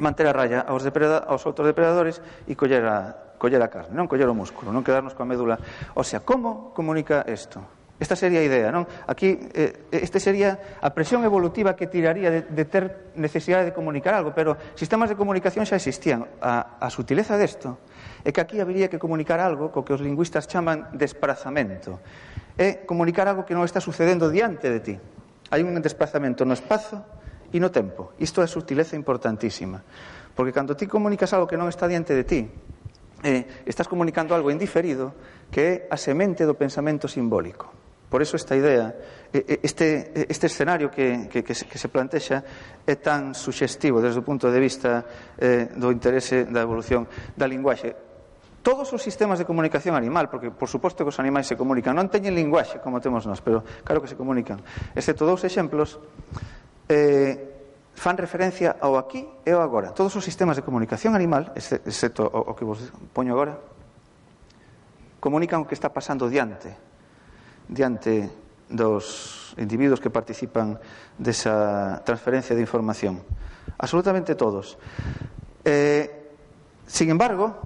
manter 0.02 0.26
a 0.26 0.34
raya 0.34 0.66
aos, 0.66 0.82
depreda, 0.82 1.22
aos 1.30 1.46
outros 1.46 1.68
depredadores 1.70 2.24
e 2.50 2.58
coller 2.58 2.88
a, 2.88 3.25
coller 3.38 3.62
a 3.62 3.70
carne, 3.70 3.94
non 3.96 4.08
coller 4.10 4.28
o 4.28 4.36
músculo, 4.36 4.72
non 4.72 4.84
quedarnos 4.84 5.14
coa 5.14 5.28
médula. 5.28 5.60
O 5.96 6.04
sea, 6.04 6.24
como 6.24 6.72
comunica 6.76 7.24
isto? 7.28 7.86
Esta 7.96 8.20
sería 8.20 8.44
a 8.44 8.48
idea, 8.48 8.76
non? 8.76 8.84
Aquí, 9.08 9.40
eh, 9.56 9.88
este 9.96 10.20
sería 10.20 10.76
a 10.84 10.92
presión 10.92 11.24
evolutiva 11.24 11.80
que 11.80 11.88
tiraría 11.88 12.28
de, 12.28 12.42
de 12.44 12.66
ter 12.68 13.16
necesidade 13.16 13.72
de 13.72 13.72
comunicar 13.72 14.12
algo, 14.12 14.36
pero 14.36 14.60
sistemas 14.76 15.08
de 15.08 15.16
comunicación 15.16 15.64
xa 15.64 15.80
existían. 15.80 16.28
A, 16.44 16.76
a 16.76 16.92
sutileza 16.92 17.40
desto 17.40 17.80
é 18.28 18.36
que 18.36 18.44
aquí 18.44 18.60
habería 18.60 18.92
que 18.92 19.00
comunicar 19.00 19.40
algo 19.40 19.72
co 19.72 19.88
que 19.88 19.96
os 19.96 20.04
lingüistas 20.04 20.44
chaman 20.44 20.92
desplazamento. 20.92 22.04
É 22.60 22.84
comunicar 22.84 23.32
algo 23.32 23.48
que 23.48 23.56
non 23.56 23.64
está 23.64 23.80
sucedendo 23.80 24.28
diante 24.28 24.68
de 24.68 24.80
ti. 24.84 24.96
Hai 25.48 25.64
un 25.64 25.80
desplazamento 25.80 26.44
no 26.44 26.52
espazo 26.52 27.00
e 27.56 27.64
no 27.64 27.72
tempo. 27.72 28.12
Isto 28.20 28.44
é 28.44 28.48
sutileza 28.52 29.00
importantísima. 29.00 29.80
Porque 30.36 30.52
cando 30.52 30.76
ti 30.76 30.84
comunicas 30.84 31.32
algo 31.32 31.48
que 31.48 31.56
non 31.56 31.72
está 31.72 31.88
diante 31.88 32.12
de 32.12 32.28
ti, 32.28 32.44
eh, 33.26 33.66
estás 33.66 33.90
comunicando 33.90 34.38
algo 34.38 34.54
indiferido 34.54 35.18
que 35.50 35.62
é 35.66 35.74
a 35.90 35.98
semente 35.98 36.46
do 36.46 36.54
pensamento 36.54 37.10
simbólico. 37.10 37.74
Por 38.06 38.22
eso 38.22 38.38
esta 38.38 38.56
idea, 38.56 38.94
este, 39.34 40.14
este 40.30 40.46
escenario 40.46 40.94
que, 40.94 41.28
que, 41.28 41.44
que, 41.44 41.58
se, 41.58 41.66
que 41.66 41.82
se 41.82 41.90
plantexa 41.90 42.46
é 42.86 42.96
tan 42.96 43.34
suxestivo 43.34 43.98
desde 43.98 44.22
o 44.22 44.24
punto 44.24 44.48
de 44.54 44.62
vista 44.62 45.04
eh, 45.42 45.68
do 45.74 45.90
interese 45.90 46.46
da 46.46 46.62
evolución 46.62 47.10
da 47.34 47.50
linguaxe 47.50 48.06
todos 48.66 48.90
os 48.94 49.02
sistemas 49.06 49.38
de 49.38 49.46
comunicación 49.46 49.94
animal, 49.94 50.26
porque 50.26 50.50
por 50.50 50.66
suposto 50.66 51.06
que 51.06 51.14
os 51.14 51.22
animais 51.22 51.46
se 51.46 51.54
comunican, 51.54 51.94
non 51.94 52.10
teñen 52.10 52.34
linguaxe 52.34 52.82
como 52.82 52.98
temos 52.98 53.22
nós, 53.30 53.38
pero 53.38 53.62
claro 53.86 54.02
que 54.02 54.10
se 54.10 54.18
comunican. 54.18 54.58
Excepto 54.98 55.22
dous 55.22 55.46
exemplos, 55.46 56.02
eh, 56.90 57.45
fan 57.96 58.20
referencia 58.20 58.76
ao 58.84 59.00
aquí 59.00 59.24
e 59.48 59.52
ao 59.56 59.64
agora. 59.64 59.96
Todos 59.96 60.14
os 60.20 60.24
sistemas 60.24 60.60
de 60.60 60.64
comunicación 60.68 61.16
animal, 61.16 61.56
excepto 61.56 62.28
o 62.28 62.52
que 62.54 62.68
vos 62.68 62.92
poño 63.16 63.32
agora, 63.32 63.58
comunican 65.24 65.64
o 65.64 65.68
que 65.68 65.74
está 65.74 65.90
pasando 65.90 66.28
diante, 66.30 66.76
diante 67.72 68.30
dos 68.70 69.56
individuos 69.58 70.04
que 70.04 70.12
participan 70.12 70.78
desa 71.18 72.04
transferencia 72.04 72.54
de 72.54 72.62
información. 72.62 73.24
Absolutamente 73.80 74.36
todos. 74.36 74.78
Eh, 75.64 76.36
sin 76.86 77.10
embargo, 77.10 77.58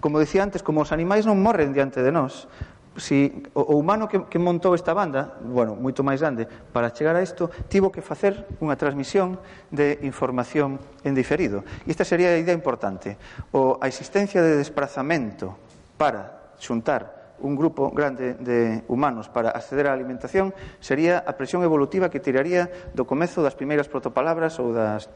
como 0.00 0.18
decía 0.18 0.42
antes, 0.42 0.60
como 0.60 0.82
os 0.82 0.92
animais 0.92 1.24
non 1.24 1.40
morren 1.40 1.72
diante 1.72 2.02
de 2.04 2.12
nós, 2.12 2.50
si 2.96 3.42
o, 3.54 3.62
o 3.62 3.74
humano 3.76 4.06
que, 4.06 4.26
que 4.30 4.38
montou 4.38 4.74
esta 4.74 4.94
banda, 4.94 5.38
bueno, 5.42 5.74
moito 5.74 6.06
máis 6.06 6.22
grande, 6.22 6.46
para 6.46 6.94
chegar 6.94 7.18
a 7.18 7.22
isto, 7.22 7.50
tivo 7.66 7.90
que 7.90 8.02
facer 8.02 8.46
unha 8.62 8.78
transmisión 8.78 9.38
de 9.74 9.98
información 10.06 10.78
en 11.02 11.14
diferido. 11.14 11.66
E 11.86 11.90
esta 11.90 12.06
sería 12.06 12.30
a 12.30 12.38
idea 12.38 12.54
importante. 12.54 13.18
O, 13.50 13.78
a 13.82 13.86
existencia 13.90 14.42
de 14.42 14.58
desplazamento 14.58 15.58
para 15.98 16.54
xuntar 16.58 17.34
un 17.42 17.58
grupo 17.58 17.90
grande 17.90 18.38
de 18.38 18.86
humanos 18.86 19.26
para 19.26 19.50
acceder 19.50 19.90
á 19.90 19.92
alimentación 19.92 20.54
sería 20.78 21.18
a 21.26 21.34
presión 21.34 21.66
evolutiva 21.66 22.08
que 22.08 22.22
tiraría 22.22 22.70
do 22.94 23.04
comezo 23.04 23.42
das 23.42 23.58
primeiras 23.58 23.90
protopalabras 23.90 24.54
ou 24.62 24.70
das 24.70 25.10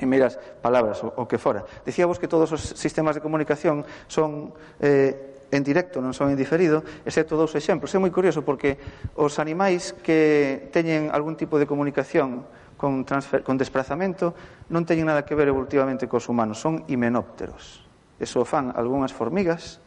primeiras 0.00 0.40
palabras 0.64 1.04
o, 1.04 1.12
o 1.12 1.28
que 1.28 1.36
fora. 1.36 1.68
Decíamos 1.84 2.16
que 2.16 2.30
todos 2.30 2.48
os 2.56 2.62
sistemas 2.72 3.14
de 3.18 3.20
comunicación 3.20 3.84
son 4.08 4.56
eh, 4.80 5.37
en 5.50 5.64
directo, 5.64 6.04
non 6.04 6.12
son 6.12 6.28
en 6.28 6.36
diferido, 6.36 6.84
excepto 7.08 7.36
dous 7.40 7.56
exemplos. 7.56 7.88
É 7.96 7.98
moi 7.98 8.12
curioso 8.12 8.44
porque 8.44 8.76
os 9.16 9.40
animais 9.40 9.96
que 10.04 10.68
teñen 10.68 11.08
algún 11.08 11.40
tipo 11.40 11.56
de 11.56 11.64
comunicación 11.64 12.44
con, 12.76 13.04
transfer, 13.08 13.40
con 13.40 13.56
desplazamento 13.56 14.36
non 14.68 14.84
teñen 14.84 15.08
nada 15.08 15.24
que 15.24 15.32
ver 15.32 15.48
evolutivamente 15.48 16.04
cos 16.04 16.28
humanos, 16.28 16.60
son 16.60 16.84
himenópteros. 16.84 17.84
Eso 18.20 18.44
fan 18.44 18.76
algunhas 18.76 19.16
formigas 19.16 19.80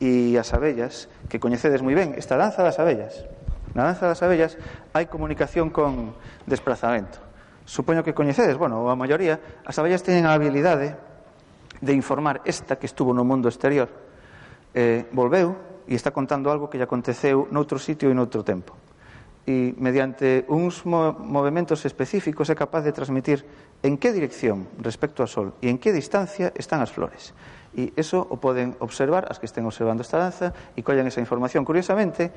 e 0.00 0.36
as 0.40 0.56
abellas, 0.56 1.12
que 1.28 1.40
coñecedes 1.40 1.84
moi 1.84 1.92
ben, 1.92 2.16
esta 2.16 2.40
danza 2.40 2.64
das 2.64 2.80
abellas. 2.80 3.28
Na 3.76 3.84
danza 3.84 4.08
das 4.08 4.24
abellas 4.24 4.56
hai 4.96 5.04
comunicación 5.12 5.68
con 5.68 6.16
desplazamento. 6.48 7.20
Supoño 7.68 8.00
que 8.00 8.16
coñecedes, 8.16 8.56
bueno, 8.56 8.88
a 8.88 8.96
maioría, 8.96 9.60
as 9.68 9.76
abellas 9.76 10.00
teñen 10.00 10.24
a 10.24 10.32
habilidade 10.32 10.96
de 11.84 11.92
informar 11.92 12.40
esta 12.48 12.80
que 12.80 12.88
estuvo 12.88 13.12
no 13.12 13.20
mundo 13.20 13.52
exterior 13.52 14.05
eh, 14.76 15.08
volveu 15.16 15.56
e 15.88 15.96
está 15.96 16.12
contando 16.12 16.52
algo 16.52 16.68
que 16.68 16.76
lle 16.76 16.84
aconteceu 16.84 17.48
noutro 17.48 17.80
sitio 17.80 18.12
e 18.12 18.14
noutro 18.14 18.44
tempo. 18.44 18.76
E 19.48 19.72
mediante 19.78 20.44
uns 20.52 20.84
mo 20.84 21.16
movimentos 21.16 21.86
específicos 21.88 22.52
é 22.52 22.58
capaz 22.58 22.84
de 22.84 22.92
transmitir 22.92 23.46
en 23.80 23.96
que 23.96 24.12
dirección 24.12 24.68
respecto 24.84 25.24
ao 25.24 25.30
sol 25.30 25.56
e 25.64 25.72
en 25.72 25.80
que 25.80 25.94
distancia 25.96 26.52
están 26.58 26.84
as 26.84 26.92
flores. 26.92 27.32
E 27.72 27.94
eso 27.96 28.20
o 28.20 28.36
poden 28.36 28.76
observar 28.82 29.24
as 29.32 29.40
que 29.40 29.48
estén 29.48 29.64
observando 29.64 30.04
esta 30.04 30.20
danza 30.20 30.52
e 30.76 30.84
collan 30.84 31.08
esa 31.08 31.22
información. 31.22 31.64
Curiosamente, 31.64 32.34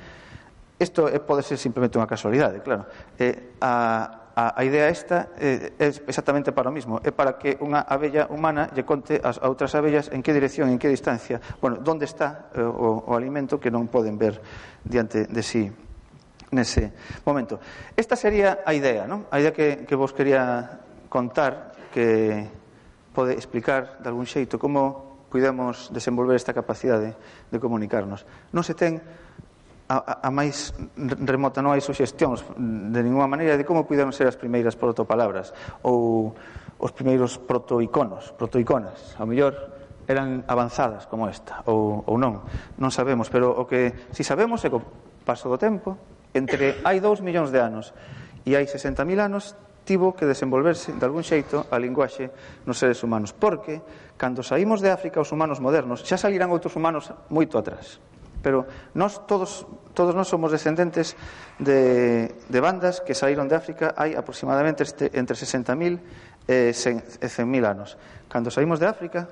isto 0.80 1.12
pode 1.28 1.44
ser 1.44 1.60
simplemente 1.60 2.00
unha 2.00 2.08
casualidade, 2.08 2.64
claro. 2.64 2.88
Eh, 3.20 3.58
a, 3.60 4.29
A, 4.40 4.56
a 4.56 4.64
idea 4.64 4.88
esta 4.88 5.36
eh, 5.36 5.76
é 5.76 5.92
exactamente 5.92 6.56
para 6.56 6.72
o 6.72 6.74
mismo, 6.74 7.04
é 7.04 7.12
para 7.12 7.36
que 7.36 7.60
unha 7.60 7.84
abella 7.84 8.32
humana 8.32 8.72
lle 8.72 8.88
conte 8.88 9.20
as 9.20 9.36
a 9.36 9.52
outras 9.52 9.76
abellas 9.76 10.08
en 10.16 10.24
que 10.24 10.32
dirección, 10.32 10.72
en 10.72 10.80
que 10.80 10.88
distancia, 10.88 11.44
bueno, 11.60 11.84
onde 11.84 12.08
está 12.08 12.48
eh, 12.56 12.64
o, 12.64 13.04
o 13.04 13.12
alimento 13.20 13.60
que 13.60 13.68
non 13.68 13.92
poden 13.92 14.16
ver 14.16 14.40
diante 14.88 15.28
de 15.28 15.44
si 15.44 15.68
sí 15.68 15.90
nese 16.56 16.96
momento. 17.28 17.60
Esta 18.00 18.16
sería 18.16 18.64
a 18.64 18.72
idea, 18.72 19.04
non? 19.06 19.28
A 19.28 19.44
idea 19.44 19.52
que, 19.52 19.84
que 19.84 20.00
vos 20.00 20.16
quería 20.16 20.80
contar 21.12 21.76
que 21.92 22.48
pode 23.12 23.36
explicar 23.36 24.00
de 24.00 24.08
algún 24.08 24.24
xeito 24.24 24.56
como 24.56 25.28
podemos 25.30 25.92
desenvolver 25.92 26.40
esta 26.40 26.56
capacidade 26.56 27.14
de, 27.52 27.52
de 27.52 27.58
comunicarnos. 27.60 28.24
Non 28.56 28.64
se 28.64 28.72
ten 28.72 29.04
a, 29.90 30.22
a 30.22 30.30
máis 30.30 30.70
remota 31.26 31.66
non 31.66 31.74
hai 31.74 31.82
suxestións 31.82 32.46
de 32.54 33.02
ninguna 33.02 33.26
maneira 33.26 33.58
de 33.58 33.66
como 33.66 33.90
puderon 33.90 34.14
ser 34.14 34.30
as 34.30 34.38
primeiras 34.38 34.78
protopalabras 34.78 35.50
ou 35.82 36.38
os 36.78 36.92
primeiros 36.94 37.42
protoiconos, 37.42 38.32
protoiconas. 38.38 39.18
A 39.18 39.26
mellor 39.26 39.58
eran 40.06 40.46
avanzadas 40.46 41.10
como 41.10 41.26
esta 41.26 41.66
ou, 41.66 42.06
ou 42.06 42.22
non, 42.22 42.46
non 42.78 42.94
sabemos, 42.94 43.34
pero 43.34 43.50
o 43.50 43.66
que 43.66 44.14
si 44.14 44.22
sabemos 44.22 44.62
é 44.62 44.70
que 44.70 44.78
o 44.78 44.86
paso 45.26 45.50
do 45.50 45.58
tempo 45.58 45.98
entre 46.38 46.78
hai 46.86 47.02
2 47.02 47.26
millóns 47.26 47.50
de 47.50 47.58
anos 47.58 47.90
e 48.46 48.54
hai 48.54 48.70
60.000 48.70 49.02
anos 49.18 49.58
tivo 49.90 50.14
que 50.14 50.30
desenvolverse 50.30 50.94
de 50.94 51.02
algún 51.02 51.26
xeito 51.26 51.66
a 51.74 51.82
linguaxe 51.82 52.30
nos 52.70 52.78
seres 52.78 53.02
humanos, 53.02 53.34
porque 53.34 53.82
cando 54.22 54.46
saímos 54.46 54.86
de 54.86 54.94
África 54.94 55.18
os 55.18 55.34
humanos 55.34 55.58
modernos 55.58 56.06
xa 56.06 56.22
salirán 56.22 56.54
outros 56.54 56.78
humanos 56.78 57.10
moito 57.34 57.58
atrás. 57.58 57.98
Pero 58.40 58.66
nós 58.96 59.24
todos 59.28 59.68
todos 59.94 60.16
nós 60.16 60.32
somos 60.32 60.52
descendentes 60.52 61.20
de, 61.60 62.32
de 62.48 62.60
bandas 62.64 63.04
que 63.04 63.12
saíron 63.12 63.52
de 63.52 63.60
África 63.60 63.92
hai 64.00 64.16
aproximadamente 64.16 64.88
este, 64.88 65.12
entre 65.12 65.36
60.000 65.36 66.00
e 66.48 66.72
100.000 66.72 67.68
anos. 67.68 68.00
Cando 68.32 68.48
saímos 68.48 68.80
de 68.80 68.88
África, 68.88 69.28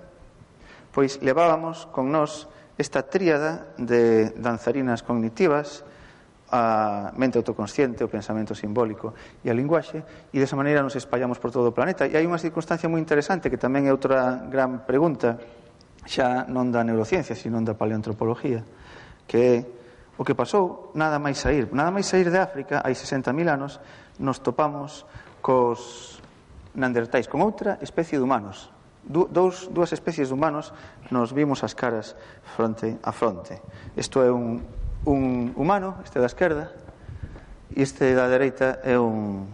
pois 0.91 1.23
levábamos 1.23 1.87
con 1.89 2.11
nós 2.11 2.51
esta 2.77 3.07
tríada 3.07 3.73
de 3.79 4.35
danzarinas 4.37 5.01
cognitivas, 5.01 5.87
a 6.51 7.11
mente 7.17 7.35
autoconsciente, 7.35 8.03
o 8.03 8.11
pensamento 8.11 8.55
simbólico 8.55 9.11
e 9.43 9.51
a 9.51 9.55
linguaxe, 9.57 10.03
e 10.31 10.37
desa 10.39 10.55
maneira 10.55 10.79
nos 10.79 10.95
espallamos 10.95 11.41
por 11.41 11.51
todo 11.51 11.71
o 11.71 11.75
planeta. 11.75 12.07
E 12.07 12.15
hai 12.15 12.23
unha 12.23 12.39
circunstancia 12.39 12.87
moi 12.87 13.01
interesante 13.01 13.51
que 13.51 13.59
tamén 13.59 13.87
é 13.87 13.91
outra 13.91 14.47
gran 14.47 14.83
pregunta 14.83 15.39
xa 16.07 16.47
non 16.47 16.71
da 16.71 16.87
neurociencia, 16.87 17.35
sino 17.35 17.59
da 17.61 17.75
paleoantropología, 17.75 18.63
que 19.27 19.39
é 19.43 19.55
o 20.17 20.23
que 20.25 20.33
pasou 20.33 20.89
nada 20.97 21.21
máis 21.21 21.37
sair. 21.37 21.69
Nada 21.69 21.93
máis 21.93 22.09
sair 22.09 22.31
de 22.31 22.39
África, 22.41 22.81
hai 22.81 22.95
60.000 22.95 23.29
anos, 23.51 23.77
nos 24.17 24.41
topamos 24.41 25.05
cos 25.43 26.17
neandertais, 26.73 27.29
con 27.29 27.43
outra 27.43 27.77
especie 27.83 28.17
de 28.17 28.23
humanos. 28.25 28.73
Du, 29.05 29.29
dous, 29.29 29.69
dúas 29.71 29.93
especies 29.93 30.27
de 30.27 30.35
humanos 30.35 30.73
nos 31.13 31.31
vimos 31.31 31.63
as 31.63 31.77
caras 31.77 32.17
fronte 32.55 32.97
a 33.03 33.11
fronte. 33.13 33.61
Isto 33.93 34.25
é 34.25 34.31
un, 34.31 34.63
un 35.05 35.53
humano, 35.53 36.01
este 36.03 36.17
da 36.17 36.27
esquerda, 36.27 36.73
e 37.71 37.85
este 37.85 38.15
da 38.17 38.25
dereita 38.25 38.81
é 38.81 38.97
un 38.97 39.45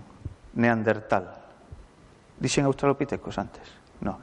neandertal. 0.56 1.28
Dixen 2.40 2.64
australopitecos 2.64 3.36
antes? 3.36 3.68
Non. 4.00 4.16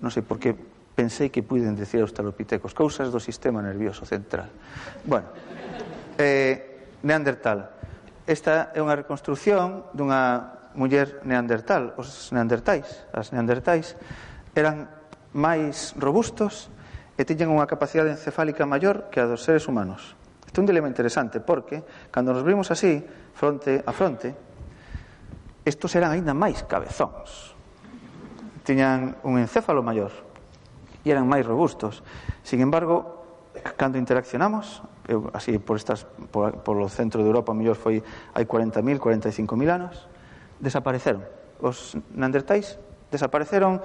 Non 0.00 0.10
sei 0.10 0.24
por 0.24 0.40
que 0.40 0.71
pensei 1.02 1.34
que 1.34 1.42
puiden 1.42 1.74
decir 1.74 1.98
australopitecos 1.98 2.70
cousas 2.70 3.10
do 3.10 3.18
sistema 3.18 3.58
nervioso 3.58 4.06
central. 4.06 4.46
Bueno, 5.02 5.34
eh, 6.14 6.72
Neandertal. 7.02 7.74
Esta 8.22 8.70
é 8.70 8.78
unha 8.78 8.94
reconstrucción 8.94 9.90
dunha 9.90 10.70
muller 10.78 11.26
neandertal. 11.26 11.98
Os 11.98 12.30
neandertais, 12.30 12.86
as 13.10 13.34
neandertais, 13.34 13.98
eran 14.54 14.86
máis 15.34 15.98
robustos 15.98 16.70
e 17.18 17.26
tiñen 17.26 17.50
unha 17.50 17.66
capacidade 17.66 18.14
encefálica 18.14 18.62
maior 18.62 19.10
que 19.10 19.18
a 19.18 19.26
dos 19.26 19.42
seres 19.42 19.66
humanos. 19.66 20.14
Este 20.46 20.58
é 20.58 20.62
un 20.62 20.70
dilema 20.70 20.86
interesante 20.86 21.42
porque 21.42 21.82
cando 22.14 22.30
nos 22.30 22.46
vimos 22.46 22.70
así, 22.70 23.02
fronte 23.34 23.82
a 23.82 23.90
fronte, 23.90 24.30
estos 25.66 25.90
eran 25.98 26.14
aínda 26.14 26.30
máis 26.30 26.62
cabezóns. 26.62 27.58
Tiñan 28.62 29.18
un 29.26 29.42
encéfalo 29.42 29.82
maior 29.82 30.30
e 31.02 31.10
eran 31.10 31.26
máis 31.26 31.42
robustos. 31.46 32.00
Sin 32.46 32.62
embargo, 32.62 33.22
cando 33.76 33.98
interaccionamos, 33.98 34.82
eu, 35.06 35.28
así 35.34 35.58
por 35.58 35.76
estas 35.76 36.06
por, 36.30 36.56
o 36.64 36.88
centro 36.88 37.20
de 37.22 37.28
Europa 37.28 37.52
mellor 37.52 37.76
foi 37.76 38.00
hai 38.32 38.46
40.000, 38.46 38.98
45.000 38.98 39.68
anos, 39.68 40.08
desapareceron. 40.62 41.22
Os 41.60 41.98
neandertais 42.14 42.78
desapareceron 43.12 43.82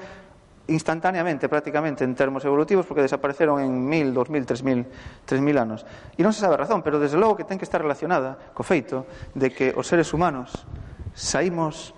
instantaneamente 0.68 1.48
prácticamente 1.48 2.04
en 2.04 2.16
termos 2.16 2.44
evolutivos 2.44 2.86
porque 2.86 3.02
desapareceron 3.02 3.60
en 3.60 3.88
1000, 3.88 4.14
2000, 4.14 4.46
3000, 4.46 4.88
3000 5.26 5.58
anos. 5.58 5.86
E 6.16 6.24
non 6.24 6.32
se 6.32 6.44
sabe 6.44 6.56
a 6.56 6.64
razón, 6.64 6.84
pero 6.84 7.00
desde 7.00 7.20
logo 7.20 7.36
que 7.36 7.48
ten 7.48 7.60
que 7.60 7.68
estar 7.68 7.80
relacionada 7.80 8.40
co 8.56 8.64
feito 8.64 9.08
de 9.36 9.52
que 9.52 9.72
os 9.76 9.88
seres 9.88 10.12
humanos 10.12 10.68
saímos 11.16 11.96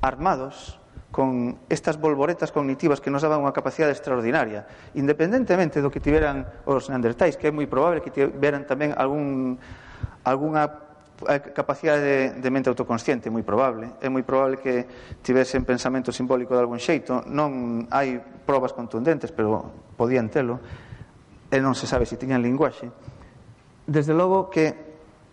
armados 0.00 0.79
con 1.10 1.58
estas 1.68 1.98
bolboretas 1.98 2.54
cognitivas 2.54 3.02
que 3.02 3.10
nos 3.10 3.22
daban 3.26 3.42
unha 3.42 3.50
capacidade 3.50 3.90
extraordinaria, 3.90 4.62
independentemente 4.94 5.82
do 5.82 5.90
que 5.90 5.98
tiveran 5.98 6.46
os 6.66 6.86
neandertais, 6.86 7.34
que 7.34 7.50
é 7.50 7.52
moi 7.52 7.66
probable 7.66 7.98
que 7.98 8.14
tiveran 8.14 8.62
tamén 8.62 8.94
algún, 8.94 9.58
algunha 10.22 10.70
eh, 11.26 11.42
capacidade 11.50 12.00
de, 12.00 12.18
de 12.38 12.48
mente 12.54 12.70
autoconsciente, 12.70 13.26
moi 13.26 13.42
probable. 13.42 13.98
É 13.98 14.06
moi 14.06 14.22
probable 14.22 14.62
que 14.62 14.86
tivesen 15.26 15.66
pensamento 15.66 16.14
simbólico 16.14 16.54
de 16.54 16.62
algún 16.62 16.78
xeito. 16.78 17.26
Non 17.26 17.90
hai 17.90 18.22
probas 18.46 18.70
contundentes, 18.70 19.34
pero 19.34 19.66
podían 19.98 20.30
telo. 20.30 20.62
E 21.50 21.58
non 21.58 21.74
se 21.74 21.90
sabe 21.90 22.06
se 22.06 22.14
tiñan 22.14 22.38
linguaxe. 22.38 22.86
Desde 23.90 24.14
logo 24.14 24.46
que 24.46 24.78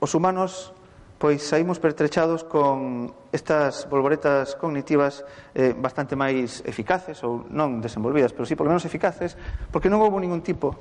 os 0.02 0.10
humanos 0.18 0.74
pois 1.18 1.42
saímos 1.42 1.82
pertrechados 1.82 2.46
con 2.46 3.10
estas 3.34 3.90
bolboretas 3.90 4.54
cognitivas 4.54 5.26
eh, 5.58 5.74
bastante 5.74 6.14
máis 6.14 6.62
eficaces, 6.62 7.26
ou 7.26 7.50
non 7.50 7.82
desenvolvidas, 7.82 8.38
pero 8.38 8.46
sí 8.46 8.54
polo 8.54 8.70
menos 8.70 8.86
eficaces, 8.86 9.34
porque 9.74 9.90
non 9.90 9.98
houve 10.02 10.22
ningún 10.22 10.46
tipo 10.46 10.78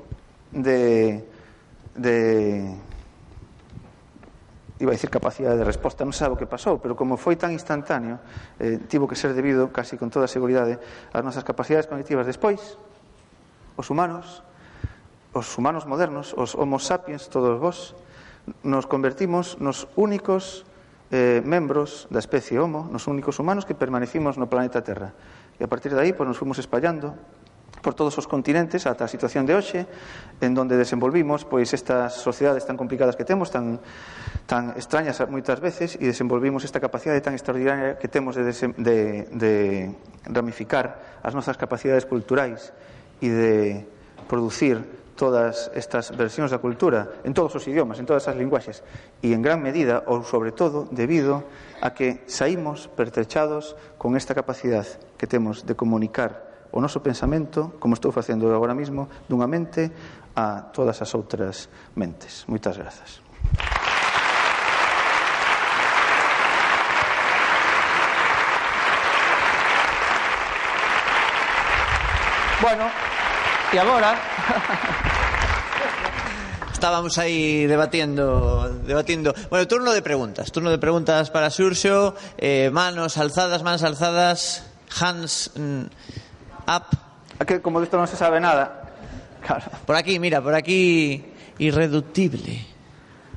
de, 0.52 1.24
de 1.96 2.16
iba 4.78 4.92
a 4.92 4.96
dicir 4.96 5.08
capacidade 5.08 5.56
de 5.56 5.64
resposta, 5.64 6.04
non 6.04 6.12
sabe 6.12 6.36
o 6.36 6.38
que 6.38 6.44
pasou, 6.44 6.76
pero 6.84 6.92
como 6.92 7.16
foi 7.16 7.40
tan 7.40 7.56
instantáneo, 7.56 8.20
eh, 8.60 8.76
tivo 8.92 9.08
que 9.08 9.16
ser 9.16 9.32
debido, 9.32 9.72
casi 9.72 9.96
con 9.96 10.12
toda 10.12 10.28
a 10.28 10.30
seguridade, 10.30 10.76
ás 11.16 11.24
nosas 11.24 11.48
capacidades 11.48 11.88
cognitivas. 11.88 12.28
Despois, 12.28 12.76
os 13.80 13.88
humanos, 13.88 14.44
os 15.32 15.48
humanos 15.56 15.88
modernos, 15.88 16.36
os 16.36 16.52
homo 16.52 16.76
sapiens, 16.76 17.32
todos 17.32 17.56
vos, 17.56 17.96
nos 18.62 18.86
convertimos 18.86 19.58
nos 19.58 19.88
únicos 19.96 20.66
eh, 21.10 21.42
membros 21.44 22.10
da 22.10 22.18
especie 22.18 22.58
Homo, 22.58 22.86
nos 22.90 23.06
únicos 23.06 23.38
humanos 23.38 23.66
que 23.66 23.78
permanecimos 23.78 24.38
no 24.38 24.50
planeta 24.50 24.82
Terra. 24.82 25.14
E 25.58 25.64
a 25.64 25.70
partir 25.70 25.94
de 25.94 26.00
aí 26.02 26.12
pois, 26.12 26.26
nos 26.26 26.38
fomos 26.38 26.58
espallando 26.58 27.14
por 27.82 27.94
todos 27.94 28.18
os 28.18 28.26
continentes 28.26 28.82
ata 28.90 29.06
a 29.06 29.10
situación 29.10 29.46
de 29.46 29.54
hoxe, 29.54 29.86
en 30.42 30.52
donde 30.58 30.74
desenvolvimos 30.74 31.46
pois 31.46 31.70
estas 31.70 32.18
sociedades 32.18 32.66
tan 32.66 32.74
complicadas 32.74 33.14
que 33.14 33.22
temos, 33.22 33.54
tan 33.54 33.78
tan 34.46 34.74
extrañas 34.78 35.18
moitas 35.30 35.58
veces 35.58 35.98
e 35.98 36.06
desenvolvimos 36.06 36.62
esta 36.62 36.78
capacidade 36.78 37.22
tan 37.22 37.34
extraordinaria 37.34 37.98
que 37.98 38.06
temos 38.10 38.38
de, 38.38 38.46
de, 38.78 39.26
de 39.34 39.52
ramificar 40.26 41.18
as 41.22 41.34
nosas 41.34 41.58
capacidades 41.58 42.06
culturais 42.06 42.70
e 43.22 43.30
de 43.30 43.86
producir 44.30 44.82
todas 45.16 45.72
estas 45.74 46.12
versións 46.12 46.52
da 46.52 46.60
cultura 46.60 47.18
en 47.24 47.32
todos 47.32 47.56
os 47.56 47.64
idiomas, 47.64 47.98
en 47.98 48.06
todas 48.06 48.28
as 48.28 48.36
linguaxes 48.36 48.84
e 49.24 49.32
en 49.32 49.40
gran 49.40 49.58
medida, 49.58 50.04
ou 50.06 50.22
sobre 50.22 50.52
todo, 50.52 50.86
debido 50.92 51.48
a 51.80 51.96
que 51.96 52.22
saímos 52.28 52.86
pertrechados 52.92 53.74
con 53.96 54.14
esta 54.14 54.36
capacidade 54.36 55.00
que 55.16 55.26
temos 55.26 55.64
de 55.64 55.74
comunicar 55.74 56.68
o 56.70 56.78
noso 56.84 57.00
pensamento, 57.00 57.72
como 57.80 57.96
estou 57.96 58.12
facendo 58.12 58.52
agora 58.52 58.76
mesmo, 58.76 59.08
dunha 59.26 59.48
mente 59.48 59.88
a 60.36 60.68
todas 60.70 61.00
as 61.00 61.10
outras 61.16 61.72
mentes. 61.96 62.44
Moitas 62.44 62.76
grazas. 62.76 63.24
Bueno, 72.60 73.15
e 73.72 73.78
agora 73.78 74.14
Estábamos 76.76 77.16
aí 77.16 77.64
debatiendo, 77.64 78.68
debatiendo. 78.84 79.34
Bueno, 79.48 79.66
turno 79.66 79.92
de 79.92 80.02
preguntas. 80.02 80.52
Turno 80.52 80.68
de 80.68 80.76
preguntas 80.76 81.30
para 81.30 81.48
Xurxo. 81.48 82.14
Eh, 82.36 82.68
manos 82.70 83.16
alzadas, 83.16 83.64
manos 83.64 83.82
alzadas. 83.82 84.62
Hands 85.00 85.52
mm, 85.56 85.82
up. 86.68 86.84
Aquí, 87.40 87.60
como 87.64 87.80
disto 87.80 87.96
non 87.96 88.04
se 88.04 88.20
sabe 88.20 88.44
nada. 88.44 88.92
Claro. 89.40 89.72
Por 89.88 89.96
aquí, 89.96 90.20
mira, 90.20 90.44
por 90.44 90.52
aquí. 90.52 91.24
Irreductible. 91.56 92.60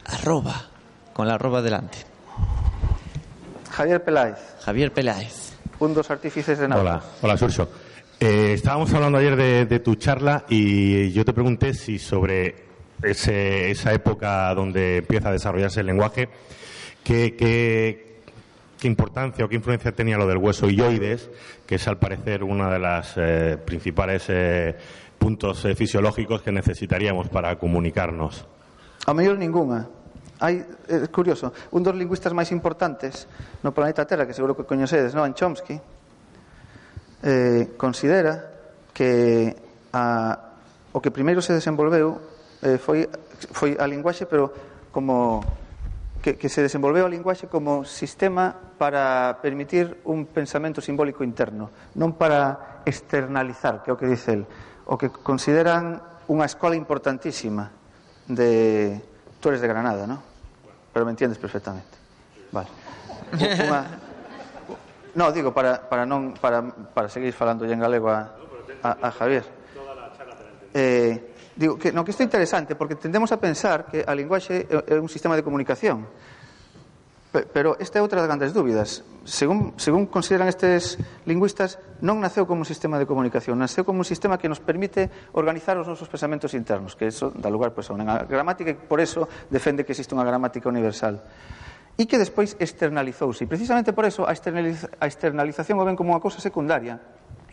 Arroba. 0.03 0.67
Con 1.15 1.23
la 1.23 1.39
arroba 1.39 1.63
delante. 1.63 2.03
Javier 3.71 4.03
Peláez, 4.03 4.37
Javier 4.67 4.91
Peláez. 4.91 5.55
un 5.79 5.93
dos 5.93 6.11
artífices 6.11 6.59
de 6.59 6.67
Nauta. 6.67 6.81
Hola, 6.83 7.03
hola 7.21 7.37
Surso. 7.37 7.69
Eh, 8.19 8.53
estábamos 8.53 8.93
hablando 8.93 9.17
ayer 9.17 9.35
de, 9.67 9.79
tu 9.79 9.95
charla 9.95 10.43
y 10.49 11.11
yo 11.11 11.23
te 11.23 11.31
pregunté 11.31 11.73
si 11.73 11.97
sobre 11.99 12.55
ese- 13.01 13.71
esa 13.71 13.93
época 13.93 14.53
donde 14.53 14.97
empieza 14.97 15.29
a 15.29 15.31
desarrollarse 15.31 15.79
el 15.79 15.85
lenguaje, 15.85 16.27
¿qué, 17.03 18.17
importancia 18.83 19.45
o 19.45 19.49
qué 19.49 19.55
influencia 19.55 19.93
tenía 19.93 20.17
lo 20.17 20.27
del 20.27 20.37
hueso 20.37 20.69
illoides, 20.69 21.29
que 21.65 21.75
es 21.75 21.87
al 21.87 21.97
parecer 21.97 22.43
uno 22.43 22.69
de 22.69 22.79
los 22.79 23.15
principales 23.65 24.25
eh, 24.27 24.75
puntos 25.17 25.63
eh, 25.65 25.75
fisiológicos 25.75 26.41
que 26.41 26.51
necesitaríamos 26.51 27.29
para 27.29 27.57
comunicarnos? 27.57 28.45
A 29.07 29.13
mellor 29.13 29.39
ningunha. 29.39 29.87
Hai, 30.39 30.63
é 30.87 31.03
curioso, 31.11 31.51
un 31.71 31.83
dos 31.83 31.95
lingüistas 31.95 32.31
máis 32.31 32.51
importantes 32.55 33.27
no 33.63 33.71
planeta 33.75 34.07
Terra, 34.07 34.23
que 34.27 34.31
seguro 34.35 34.55
que 34.55 34.63
coñecedes, 34.63 35.11
non? 35.11 35.35
Chomsky, 35.35 35.75
eh, 37.23 37.75
considera 37.77 38.51
que 38.93 39.55
a, 39.93 40.55
o 40.91 40.99
que 41.01 41.11
primeiro 41.11 41.41
se 41.41 41.53
desenvolveu 41.53 42.19
eh, 42.63 42.77
foi, 42.77 43.07
foi 43.55 43.75
a 43.79 43.85
linguaxe, 43.87 44.25
pero 44.25 44.51
como 44.91 45.41
que, 46.21 46.35
que 46.35 46.49
se 46.49 46.61
desenvolveu 46.61 47.07
a 47.07 47.11
linguaxe 47.11 47.47
como 47.47 47.87
sistema 47.87 48.51
para 48.77 49.39
permitir 49.41 50.03
un 50.07 50.27
pensamento 50.27 50.83
simbólico 50.83 51.23
interno, 51.23 51.71
non 51.95 52.15
para 52.15 52.83
externalizar, 52.83 53.83
que 53.83 53.91
é 53.91 53.93
o 53.95 53.99
que 53.99 54.07
dice 54.07 54.35
el, 54.35 54.43
o 54.87 54.95
que 54.99 55.11
consideran 55.11 56.03
unha 56.29 56.45
escola 56.45 56.75
importantísima 56.75 57.71
de... 58.27 58.99
Tú 59.39 59.49
eres 59.49 59.63
de 59.63 59.71
Granada, 59.71 60.03
non? 60.03 60.19
Pero 60.91 61.07
me 61.07 61.15
entiendes 61.15 61.39
perfectamente. 61.39 61.95
Vale. 62.51 62.67
Unha, 63.39 64.08
No, 65.15 65.31
digo, 65.31 65.53
para, 65.53 65.89
para, 65.89 66.05
non, 66.05 66.37
para, 66.37 66.61
para 66.93 67.09
seguir 67.09 67.33
falando 67.33 67.65
en 67.65 67.79
galego 67.79 68.09
a, 68.09 68.35
a, 68.83 69.07
a 69.07 69.09
Javier. 69.11 69.45
Eh, 70.73 71.33
digo 71.57 71.77
que 71.81 71.91
no 71.91 72.05
que 72.05 72.11
isto 72.13 72.21
é 72.21 72.27
interesante 72.29 72.77
porque 72.77 72.95
tendemos 72.95 73.33
a 73.33 73.41
pensar 73.41 73.89
que 73.89 74.05
a 74.05 74.13
linguaxe 74.13 74.69
é 74.69 74.95
un 74.95 75.09
sistema 75.09 75.33
de 75.33 75.43
comunicación. 75.43 76.05
Pero 77.29 77.77
esta 77.77 78.01
é 78.01 78.01
outra 78.01 78.17
das 78.17 78.25
grandes 78.25 78.57
dúbidas. 78.57 79.05
Según, 79.21 79.77
según 79.77 80.09
consideran 80.09 80.49
estes 80.49 80.97
lingüistas, 81.29 81.77
non 82.01 82.17
naceu 82.17 82.49
como 82.49 82.65
un 82.65 82.69
sistema 82.69 82.97
de 82.97 83.05
comunicación, 83.05 83.53
naceu 83.61 83.85
como 83.85 84.01
un 84.01 84.07
sistema 84.07 84.41
que 84.41 84.49
nos 84.49 84.57
permite 84.57 85.29
organizar 85.37 85.77
os 85.77 85.85
nosos 85.85 86.09
pensamentos 86.09 86.57
internos, 86.57 86.97
que 86.97 87.05
eso 87.05 87.29
dá 87.37 87.53
lugar 87.53 87.69
pois, 87.69 87.85
pues, 87.85 87.93
a 87.93 87.97
unha 88.01 88.25
gramática 88.25 88.73
e 88.73 88.77
por 88.77 88.97
eso 88.97 89.29
defende 89.45 89.85
que 89.85 89.93
existe 89.93 90.17
unha 90.17 90.25
gramática 90.25 90.73
universal 90.73 91.21
e 91.95 92.05
que 92.05 92.21
despois 92.21 92.59
externalizouse. 92.59 93.45
E 93.45 93.49
precisamente 93.49 93.95
por 93.95 94.05
eso 94.05 94.27
a, 94.27 94.31
externaliz 94.35 94.85
a 94.99 95.05
externalización 95.07 95.79
o 95.79 95.87
ven 95.87 95.97
como 95.97 96.11
unha 96.13 96.21
cousa 96.21 96.43
secundaria. 96.43 97.01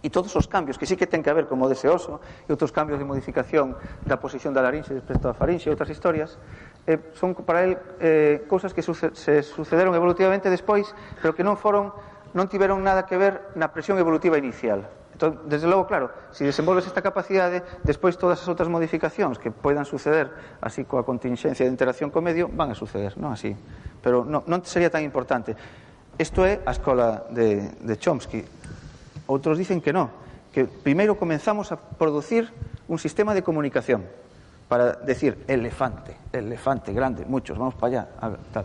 E 0.04 0.12
todos 0.12 0.30
os 0.36 0.46
cambios 0.46 0.76
que 0.76 0.86
sí 0.86 0.94
que 0.94 1.08
ten 1.08 1.24
que 1.24 1.32
haber 1.32 1.48
como 1.48 1.66
deseoso 1.66 2.20
e 2.46 2.52
outros 2.52 2.70
cambios 2.70 3.00
de 3.00 3.06
modificación 3.08 3.74
da 4.04 4.20
posición 4.20 4.52
da 4.52 4.62
larinxe 4.62 4.92
respecto 4.92 5.26
á 5.26 5.34
faringe 5.34 5.66
e 5.66 5.72
outras 5.72 5.90
historias 5.90 6.36
eh, 6.86 7.00
son 7.16 7.34
para 7.42 7.64
el 7.64 7.72
eh, 7.98 8.44
cousas 8.46 8.70
que 8.70 8.84
suce 8.84 9.10
se 9.16 9.42
sucederon 9.42 9.96
evolutivamente 9.96 10.52
despois 10.52 10.92
pero 11.18 11.34
que 11.34 11.42
non 11.42 11.58
foron 11.58 11.90
non 12.36 12.46
tiveron 12.46 12.84
nada 12.84 13.08
que 13.08 13.16
ver 13.16 13.56
na 13.56 13.72
presión 13.72 13.96
evolutiva 13.96 14.36
inicial. 14.36 14.84
Entón, 15.16 15.48
desde 15.48 15.64
logo, 15.64 15.88
claro, 15.88 16.12
se 16.28 16.44
si 16.44 16.44
desenvolves 16.44 16.84
esta 16.84 17.00
capacidade 17.00 17.64
despois 17.88 18.20
todas 18.20 18.36
as 18.36 18.48
outras 18.52 18.68
modificacións 18.68 19.40
que 19.40 19.48
poidan 19.48 19.88
suceder 19.88 20.28
así 20.60 20.84
coa 20.84 21.08
contingencia 21.08 21.64
de 21.64 21.72
interacción 21.72 22.12
co 22.12 22.20
medio 22.20 22.52
van 22.52 22.68
a 22.68 22.76
suceder, 22.76 23.16
non 23.16 23.32
así 23.32 23.56
pero 24.02 24.24
non, 24.24 24.42
non 24.46 24.60
sería 24.64 24.90
tan 24.90 25.04
importante. 25.04 25.56
Isto 26.16 26.48
é 26.48 26.64
a 26.64 26.72
escola 26.72 27.28
de, 27.28 27.76
de 27.76 27.94
Chomsky. 28.00 28.40
Outros 29.28 29.60
dicen 29.60 29.84
que 29.84 29.92
non, 29.92 30.08
que 30.54 30.64
primeiro 30.64 31.20
comenzamos 31.20 31.68
a 31.72 31.76
producir 31.76 32.48
un 32.88 32.96
sistema 32.96 33.36
de 33.36 33.44
comunicación 33.44 34.08
para 34.68 34.92
decir 34.92 35.44
elefante, 35.46 36.16
elefante 36.32 36.92
grande, 36.92 37.24
muchos, 37.28 37.58
vamos 37.58 37.74
para 37.74 37.86
allá, 37.86 38.02
a 38.20 38.32
tal. 38.52 38.64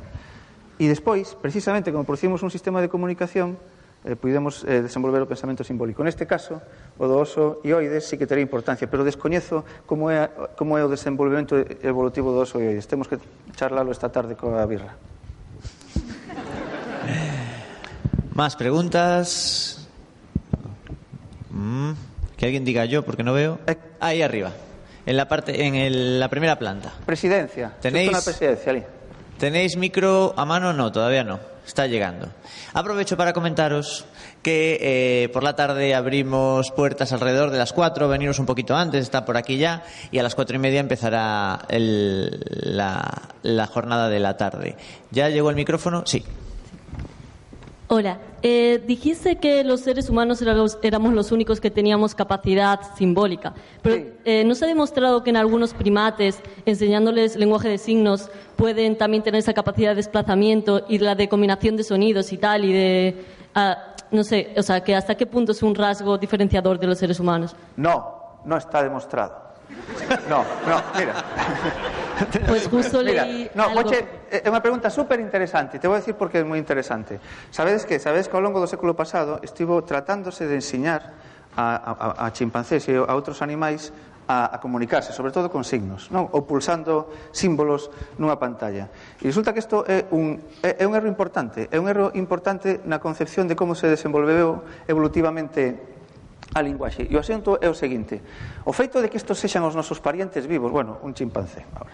E 0.81 0.89
despois, 0.89 1.37
precisamente, 1.37 1.93
como 1.93 2.07
producimos 2.07 2.41
un 2.41 2.49
sistema 2.49 2.81
de 2.81 2.89
comunicación, 2.89 3.53
eh, 4.01 4.15
podemos 4.15 4.65
eh, 4.65 4.81
desenvolver 4.81 5.21
o 5.21 5.29
pensamento 5.29 5.61
simbólico. 5.61 6.01
Neste 6.01 6.25
caso, 6.25 6.57
o 6.97 7.05
do 7.05 7.21
oso 7.21 7.61
ioides 7.61 8.09
sí 8.09 8.17
que 8.17 8.25
terá 8.25 8.41
importancia, 8.41 8.89
pero 8.89 9.05
descoñezo 9.05 9.61
como 9.85 10.09
é, 10.09 10.25
como 10.57 10.79
é 10.79 10.81
o 10.81 10.89
desenvolvemento 10.89 11.53
evolutivo 11.85 12.33
do 12.33 12.41
oso 12.41 12.57
ioides. 12.57 12.89
Temos 12.89 13.05
que 13.05 13.21
charlalo 13.53 13.93
esta 13.93 14.09
tarde 14.09 14.33
coa 14.33 14.65
birra. 14.65 15.10
Más 18.33 18.55
preguntas. 18.55 19.87
Mm, 21.49 21.91
que 22.37 22.45
alguien 22.45 22.63
diga 22.65 22.85
yo, 22.85 23.03
porque 23.03 23.23
no 23.23 23.33
veo. 23.33 23.59
Eh. 23.67 23.75
Ahí 23.99 24.21
arriba, 24.21 24.51
en 25.05 25.17
la 25.17 25.27
parte, 25.27 25.65
en 25.65 25.75
el- 25.75 26.19
la 26.19 26.29
primera 26.29 26.57
planta. 26.57 26.93
Presidencia. 27.05 27.73
Tenéis- 27.81 28.09
Justo 28.09 28.17
na 28.19 28.23
presidencia, 28.33 28.71
ali. 28.71 28.83
¿Tenéis 29.37 29.75
micro 29.75 30.33
a 30.37 30.45
mano? 30.45 30.71
No, 30.73 30.91
todavía 30.91 31.23
no. 31.23 31.39
Está 31.65 31.85
llegando. 31.85 32.27
Aprovecho 32.73 33.15
para 33.17 33.33
comentaros 33.33 34.05
que 34.41 34.77
eh, 34.81 35.29
por 35.29 35.43
la 35.43 35.55
tarde 35.55 35.93
abrimos 35.93 36.71
puertas 36.71 37.11
alrededor 37.13 37.51
de 37.51 37.59
las 37.59 37.71
4, 37.71 38.07
veniros 38.07 38.39
un 38.39 38.47
poquito 38.47 38.75
antes, 38.75 39.03
está 39.03 39.25
por 39.25 39.37
aquí 39.37 39.57
ya, 39.57 39.83
y 40.11 40.17
a 40.17 40.23
las 40.23 40.33
cuatro 40.33 40.55
y 40.55 40.59
media 40.59 40.79
empezará 40.79 41.59
el- 41.69 42.43
la, 42.49 43.29
la 43.43 43.67
jornada 43.67 44.09
de 44.09 44.19
la 44.19 44.37
tarde. 44.37 44.75
¿Ya 45.11 45.29
llegó 45.29 45.49
el 45.51 45.55
micrófono? 45.55 46.03
Sí. 46.05 46.23
Hola, 47.93 48.19
eh, 48.41 48.81
dijiste 48.87 49.35
que 49.35 49.65
los 49.65 49.81
seres 49.81 50.09
humanos 50.09 50.41
era 50.41 50.53
los- 50.53 50.79
éramos 50.81 51.11
los 51.13 51.33
únicos 51.33 51.59
que 51.59 51.69
teníamos 51.69 52.15
capacidad 52.15 52.79
simbólica, 52.95 53.53
pero 53.81 53.95
Sí. 53.97 54.13
eh, 54.23 54.43
¿no 54.45 54.55
se 54.55 54.63
ha 54.63 54.67
demostrado 54.69 55.25
que 55.25 55.29
en 55.29 55.35
algunos 55.35 55.73
primates, 55.73 56.39
enseñándoles 56.65 57.35
lenguaje 57.35 57.67
de 57.67 57.77
signos, 57.77 58.29
pueden 58.55 58.97
también 58.97 59.23
tener 59.23 59.39
esa 59.39 59.53
capacidad 59.53 59.89
de 59.89 59.95
desplazamiento 59.95 60.85
y 60.87 60.99
la 60.99 61.15
de 61.15 61.27
combinación 61.27 61.75
de 61.75 61.83
sonidos 61.83 62.31
y 62.31 62.37
tal, 62.37 62.63
y 62.63 62.71
de, 62.71 63.25
ah, 63.55 63.77
no 64.09 64.23
sé, 64.23 64.53
o 64.55 64.63
sea, 64.63 64.81
que 64.81 64.95
hasta 64.95 65.15
qué 65.15 65.25
punto 65.25 65.51
es 65.51 65.61
un 65.61 65.75
rasgo 65.75 66.17
diferenciador 66.17 66.79
de 66.79 66.87
los 66.87 66.97
seres 66.97 67.19
humanos? 67.19 67.57
No, 67.75 68.37
no 68.45 68.55
está 68.55 68.81
demostrado. 68.83 69.40
No, 70.29 70.43
no, 70.67 70.77
mira. 70.97 71.13
Pues 72.47 72.67
justo 72.67 73.01
mira, 73.03 73.25
leí 73.25 73.49
No, 73.55 73.63
algo. 73.63 73.81
Moche, 73.81 74.05
eh, 74.29 74.43
é 74.45 74.49
unha 74.51 74.61
pregunta 74.61 74.91
super 74.91 75.17
interesante. 75.17 75.79
Te 75.79 75.87
vou 75.87 75.97
decir 75.97 76.13
porque 76.13 76.41
é 76.41 76.45
moi 76.45 76.59
interesante. 76.59 77.17
Sabedes 77.49 77.87
que, 77.87 77.97
sabedes 77.97 78.27
que 78.27 78.35
ao 78.35 78.43
longo 78.43 78.59
do 78.59 78.67
século 78.67 78.93
pasado 78.93 79.39
estivo 79.41 79.81
tratándose 79.87 80.45
de 80.45 80.55
ensiñar 80.59 81.15
a, 81.55 82.21
a, 82.21 82.27
a 82.27 82.31
chimpancés 82.31 82.87
e 82.87 82.95
a 82.95 83.13
outros 83.15 83.41
animais 83.41 83.89
a, 84.27 84.55
a 84.55 84.57
comunicarse, 84.59 85.11
sobre 85.11 85.31
todo 85.31 85.51
con 85.51 85.67
signos, 85.67 86.07
non? 86.13 86.29
ou 86.31 86.47
pulsando 86.47 87.11
símbolos 87.35 87.91
nunha 88.15 88.39
pantalla. 88.39 88.87
E 89.19 89.27
resulta 89.27 89.51
que 89.51 89.59
isto 89.59 89.83
é 89.83 90.07
un, 90.13 90.39
é, 90.63 90.79
é 90.79 90.85
un 90.87 90.93
erro 90.95 91.09
importante, 91.09 91.67
é 91.67 91.77
un 91.81 91.91
erro 91.91 92.13
importante 92.15 92.79
na 92.87 93.03
concepción 93.03 93.49
de 93.51 93.57
como 93.57 93.75
se 93.75 93.91
desenvolveu 93.91 94.63
evolutivamente 94.87 96.00
a 96.53 96.59
linguaxe. 96.59 97.07
E 97.07 97.13
o 97.15 97.23
asunto 97.23 97.57
é 97.59 97.67
o 97.71 97.75
seguinte. 97.75 98.19
O 98.67 98.75
feito 98.75 98.99
de 98.99 99.07
que 99.07 99.17
estos 99.17 99.39
sexan 99.39 99.63
os 99.63 99.75
nosos 99.75 100.03
parientes 100.03 100.43
vivos, 100.47 100.71
bueno, 100.71 100.99
un 101.03 101.15
chimpancé, 101.15 101.63
ahora. 101.75 101.93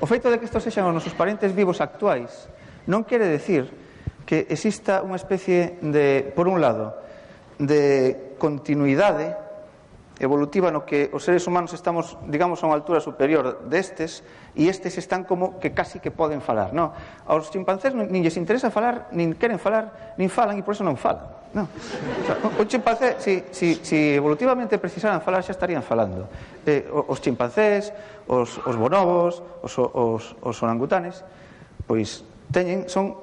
O 0.00 0.06
feito 0.06 0.28
de 0.28 0.36
que 0.36 0.44
estos 0.44 0.60
sexan 0.60 0.84
os 0.84 0.96
nosos 0.96 1.16
parientes 1.16 1.52
vivos 1.56 1.80
actuais 1.80 2.48
non 2.84 3.08
quere 3.08 3.24
decir 3.24 3.72
que 4.28 4.44
exista 4.52 5.00
unha 5.00 5.16
especie 5.16 5.80
de, 5.80 6.28
por 6.36 6.48
un 6.48 6.60
lado, 6.60 6.96
de 7.56 8.34
continuidade 8.36 9.32
evolutiva 10.20 10.70
no 10.70 10.86
que 10.86 11.10
os 11.10 11.26
seres 11.26 11.42
humanos 11.46 11.74
estamos, 11.74 12.14
digamos, 12.30 12.62
a 12.62 12.70
unha 12.70 12.78
altura 12.78 13.02
superior 13.02 13.66
destes 13.66 14.22
e 14.54 14.70
estes 14.70 14.94
están 14.94 15.26
como 15.26 15.58
que 15.58 15.74
casi 15.74 15.98
que 15.98 16.14
poden 16.14 16.38
falar, 16.38 16.70
non? 16.70 16.94
Aos 17.26 17.50
chimpancés 17.50 17.96
nin 17.96 18.22
lles 18.22 18.38
interesa 18.38 18.70
falar, 18.70 19.10
nin 19.10 19.34
queren 19.34 19.58
falar, 19.58 20.14
nin 20.14 20.30
falan 20.30 20.54
e 20.54 20.62
por 20.62 20.78
eso 20.78 20.86
non 20.86 20.94
falan. 20.94 21.43
Non. 21.54 21.70
O 21.70 22.24
sea, 22.26 22.36
un 22.42 22.66
chimpancé, 22.66 23.14
si, 23.22 23.46
si, 23.54 23.78
si 23.78 24.18
evolutivamente 24.18 24.76
precisaran 24.82 25.22
falar, 25.22 25.46
xa 25.46 25.54
estarían 25.54 25.86
falando. 25.86 26.26
Eh, 26.66 26.82
os 26.90 27.22
chimpancés, 27.22 27.94
os, 28.26 28.58
os 28.58 28.74
bonobos, 28.74 29.38
os, 29.62 29.72
os, 29.78 30.34
os 30.42 30.56
orangutanes, 30.66 31.22
pois 31.86 32.26
teñen, 32.50 32.90
son 32.90 33.22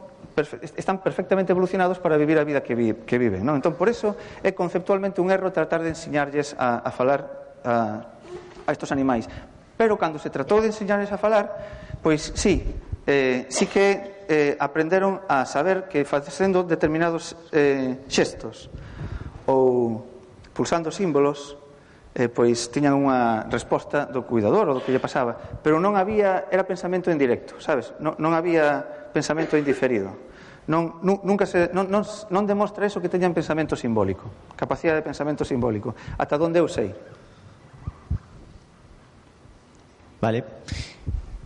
están 0.80 1.04
perfectamente 1.04 1.52
evolucionados 1.52 2.00
para 2.00 2.16
vivir 2.16 2.40
a 2.40 2.48
vida 2.48 2.64
que, 2.64 2.72
vi, 2.72 2.96
que 3.04 3.20
viven. 3.20 3.44
Non? 3.44 3.60
Entón, 3.60 3.76
por 3.76 3.92
eso, 3.92 4.16
é 4.40 4.56
conceptualmente 4.56 5.20
un 5.20 5.28
erro 5.28 5.52
tratar 5.52 5.84
de 5.84 5.92
enseñarlles 5.92 6.56
a, 6.56 6.80
a 6.88 6.90
falar 6.96 7.28
a, 7.68 8.16
a 8.64 8.70
estos 8.72 8.96
animais. 8.96 9.28
Pero 9.76 10.00
cando 10.00 10.24
se 10.24 10.32
tratou 10.32 10.64
de 10.64 10.72
enseñarles 10.72 11.12
a 11.12 11.20
falar, 11.20 11.52
pois 12.00 12.32
sí, 12.32 12.64
eh, 13.08 13.46
sí 13.50 13.66
que 13.68 14.26
eh, 14.28 14.56
aprenderon 14.60 15.22
a 15.28 15.46
saber 15.46 15.90
que 15.90 16.06
facendo 16.06 16.64
determinados 16.64 17.36
eh, 17.52 18.02
xestos 18.08 18.70
ou 19.50 20.06
pulsando 20.54 20.94
símbolos 20.94 21.58
eh, 22.14 22.28
pois 22.28 22.70
tiñan 22.70 22.96
unha 22.96 23.48
resposta 23.48 24.06
do 24.06 24.24
cuidador 24.28 24.70
ou 24.70 24.78
do 24.78 24.82
que 24.84 24.94
lle 24.94 25.02
pasaba 25.02 25.36
pero 25.64 25.80
non 25.82 25.98
había, 25.98 26.48
era 26.52 26.64
pensamento 26.68 27.10
en 27.10 27.18
directo 27.18 27.58
sabes, 27.58 27.92
non, 28.00 28.16
non 28.22 28.38
había 28.38 28.84
pensamento 29.12 29.60
indiferido. 29.60 30.32
Non, 30.70 31.02
nu, 31.02 31.18
nunca 31.26 31.50
se, 31.50 31.74
non, 31.74 31.90
non, 31.90 32.06
non 32.30 32.46
demostra 32.46 32.86
eso 32.86 33.02
que 33.02 33.10
teñan 33.10 33.34
pensamento 33.34 33.74
simbólico 33.74 34.30
capacidade 34.62 35.02
de 35.02 35.06
pensamento 35.10 35.42
simbólico. 35.42 35.98
Ata 36.22 36.38
donde 36.38 36.62
eu 36.62 36.70
sei. 36.70 36.94
Vale. 40.22 40.46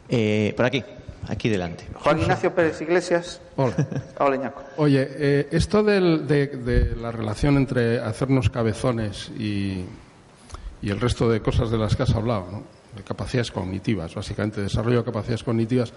Eh, 0.09 0.51
por 0.51 0.65
aquí. 0.67 0.83
Aquí 1.27 1.49
delante. 1.49 1.85
Juan 1.93 2.19
Ignacio 2.19 2.53
Pérez 2.53 2.81
Iglesias. 2.81 3.41
Hola. 3.55 3.75
Hola, 4.19 4.35
Iñaco. 4.35 4.63
Oye, 4.77 5.07
eh, 5.09 5.47
esto 5.51 5.83
del- 5.83 6.27
de, 6.27 6.47
de 6.47 6.95
la 6.95 7.11
relación 7.11 7.57
entre 7.57 7.99
hacernos 7.99 8.49
cabezones 8.49 9.29
y, 9.37 9.85
y 10.81 10.89
el 10.89 10.99
resto 10.99 11.29
de 11.29 11.41
cosas 11.41 11.71
de 11.71 11.77
las 11.77 11.95
que 11.95 12.03
has 12.03 12.15
hablado, 12.15 12.47
¿no? 12.51 12.63
de 12.95 13.03
capacidades 13.03 13.51
cognitivas, 13.51 14.15
básicamente, 14.15 14.61
desarrollo 14.61 14.99
de 14.99 15.03
capacidades 15.03 15.43
cognitivas, 15.43 15.91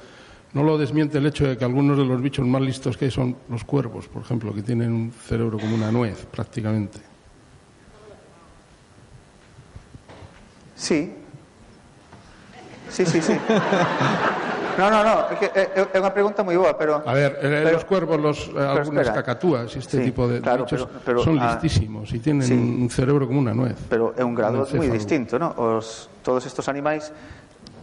no 0.53 0.62
lo 0.64 0.79
desmiente 0.79 1.18
el 1.18 1.26
hecho 1.26 1.47
de 1.47 1.57
que 1.57 1.64
algunos 1.64 1.97
de 1.99 2.05
los 2.05 2.20
bichos 2.20 2.45
más 2.47 2.61
listos 2.62 2.97
que 2.97 3.05
hay 3.05 3.11
son 3.11 3.37
los 3.49 3.62
cuervos, 3.64 4.09
por 4.09 4.22
ejemplo, 4.22 4.53
que 4.55 4.62
tienen 4.62 4.93
un 4.93 5.12
cerebro 5.12 5.59
como 5.59 5.74
una 5.76 5.93
nuez, 5.93 6.26
prácticamente. 6.26 6.99
Sí. 10.74 11.12
Sí, 12.91 13.07
sí, 13.07 13.20
sí. 13.20 13.39
No, 14.78 14.89
no, 14.91 15.03
no, 15.03 15.26
é, 15.26 15.34
que, 15.34 15.47
é, 15.59 15.91
é 15.91 15.99
unha 15.99 16.14
pregunta 16.14 16.47
moi 16.47 16.55
boa, 16.55 16.70
pero... 16.78 17.03
A 17.03 17.11
ver, 17.11 17.34
eh, 17.43 17.66
pero, 17.66 17.74
los 17.74 17.82
cuervos, 17.82 18.14
los, 18.22 18.39
eh, 18.55 18.62
algunas 18.62 19.11
espera. 19.11 19.26
cacatúas, 19.26 19.74
este 19.74 19.99
sí, 19.99 20.05
tipo 20.14 20.30
de 20.30 20.39
claro, 20.39 20.62
bichos, 20.62 20.86
pero, 20.86 21.03
pero, 21.03 21.18
son 21.26 21.34
ah, 21.43 21.51
listísimos 21.51 22.07
e 22.14 22.22
tienen 22.22 22.47
sí, 22.47 22.55
un 22.55 22.86
cerebro 22.86 23.26
como 23.26 23.43
unha 23.43 23.51
nuez. 23.51 23.74
Pero 23.91 24.14
é 24.14 24.22
un 24.22 24.39
grado 24.39 24.62
moi 24.62 24.86
distinto, 24.86 25.34
no? 25.34 25.51
Os, 25.59 26.07
todos 26.22 26.47
estes 26.47 26.62
animais 26.70 27.11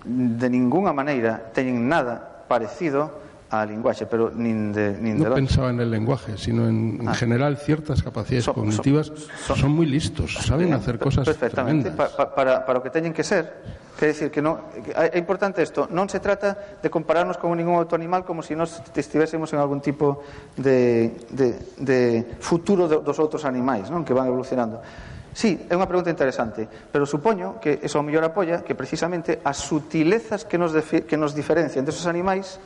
de 0.08 0.48
ningunha 0.48 0.96
maneira 0.96 1.52
teñen 1.52 1.84
nada 1.84 2.48
parecido 2.48 3.25
a 3.50 3.66
linguaxe, 3.66 4.06
pero 4.10 4.34
nin 4.34 4.74
de, 4.74 4.98
nin 4.98 5.22
No 5.22 5.30
de 5.30 5.38
pensaba 5.38 5.70
en 5.70 5.80
el 5.80 5.92
lenguaje, 5.92 6.38
sino 6.38 6.68
en, 6.68 6.98
en 7.02 7.10
ah. 7.10 7.14
general 7.14 7.58
ciertas 7.58 8.02
capacidades 8.02 8.46
so, 8.46 8.54
cognitivas 8.54 9.08
so, 9.08 9.54
so, 9.54 9.56
son 9.56 9.72
muy 9.72 9.86
listos, 9.86 10.34
saben 10.42 10.74
eh, 10.74 10.76
hacer 10.76 10.98
cosas 10.98 11.26
perfectamente 11.26 11.92
pa, 11.92 12.10
pa, 12.10 12.34
para, 12.34 12.66
para 12.66 12.80
o 12.80 12.84
que 12.84 12.90
teñen 12.90 13.14
que 13.14 13.24
ser. 13.24 13.86
Quer 13.96 14.12
decir 14.12 14.28
que 14.28 14.44
no 14.44 14.76
é 14.92 15.16
importante 15.16 15.64
isto, 15.64 15.88
non 15.88 16.12
se 16.12 16.20
trata 16.20 16.82
de 16.84 16.90
compararnos 16.92 17.40
con 17.40 17.54
ningún 17.56 17.80
outro 17.80 17.96
animal 17.96 18.28
como 18.28 18.44
se 18.44 18.52
si 18.52 18.60
nos 18.60 18.84
estivésemos 18.92 19.48
en 19.56 19.64
algún 19.64 19.80
tipo 19.80 20.26
de, 20.60 21.16
de, 21.32 21.56
de 21.80 22.00
futuro 22.44 22.92
dos 22.92 23.18
outros 23.22 23.48
animais, 23.48 23.88
non 23.88 24.04
que 24.04 24.12
van 24.12 24.28
evolucionando. 24.28 24.84
Sí, 25.36 25.68
é 25.68 25.76
unha 25.76 25.88
pregunta 25.88 26.12
interesante, 26.12 26.64
pero 26.92 27.04
supoño 27.04 27.60
que 27.64 27.84
eso 27.84 28.00
mellor 28.04 28.24
apoia 28.24 28.64
que 28.68 28.76
precisamente 28.76 29.44
as 29.44 29.64
sutilezas 29.64 30.44
que 30.48 30.56
nos, 30.60 30.76
que 30.76 31.16
nos 31.16 31.36
diferencian 31.36 31.84
desos 31.88 32.08
animais 32.08 32.60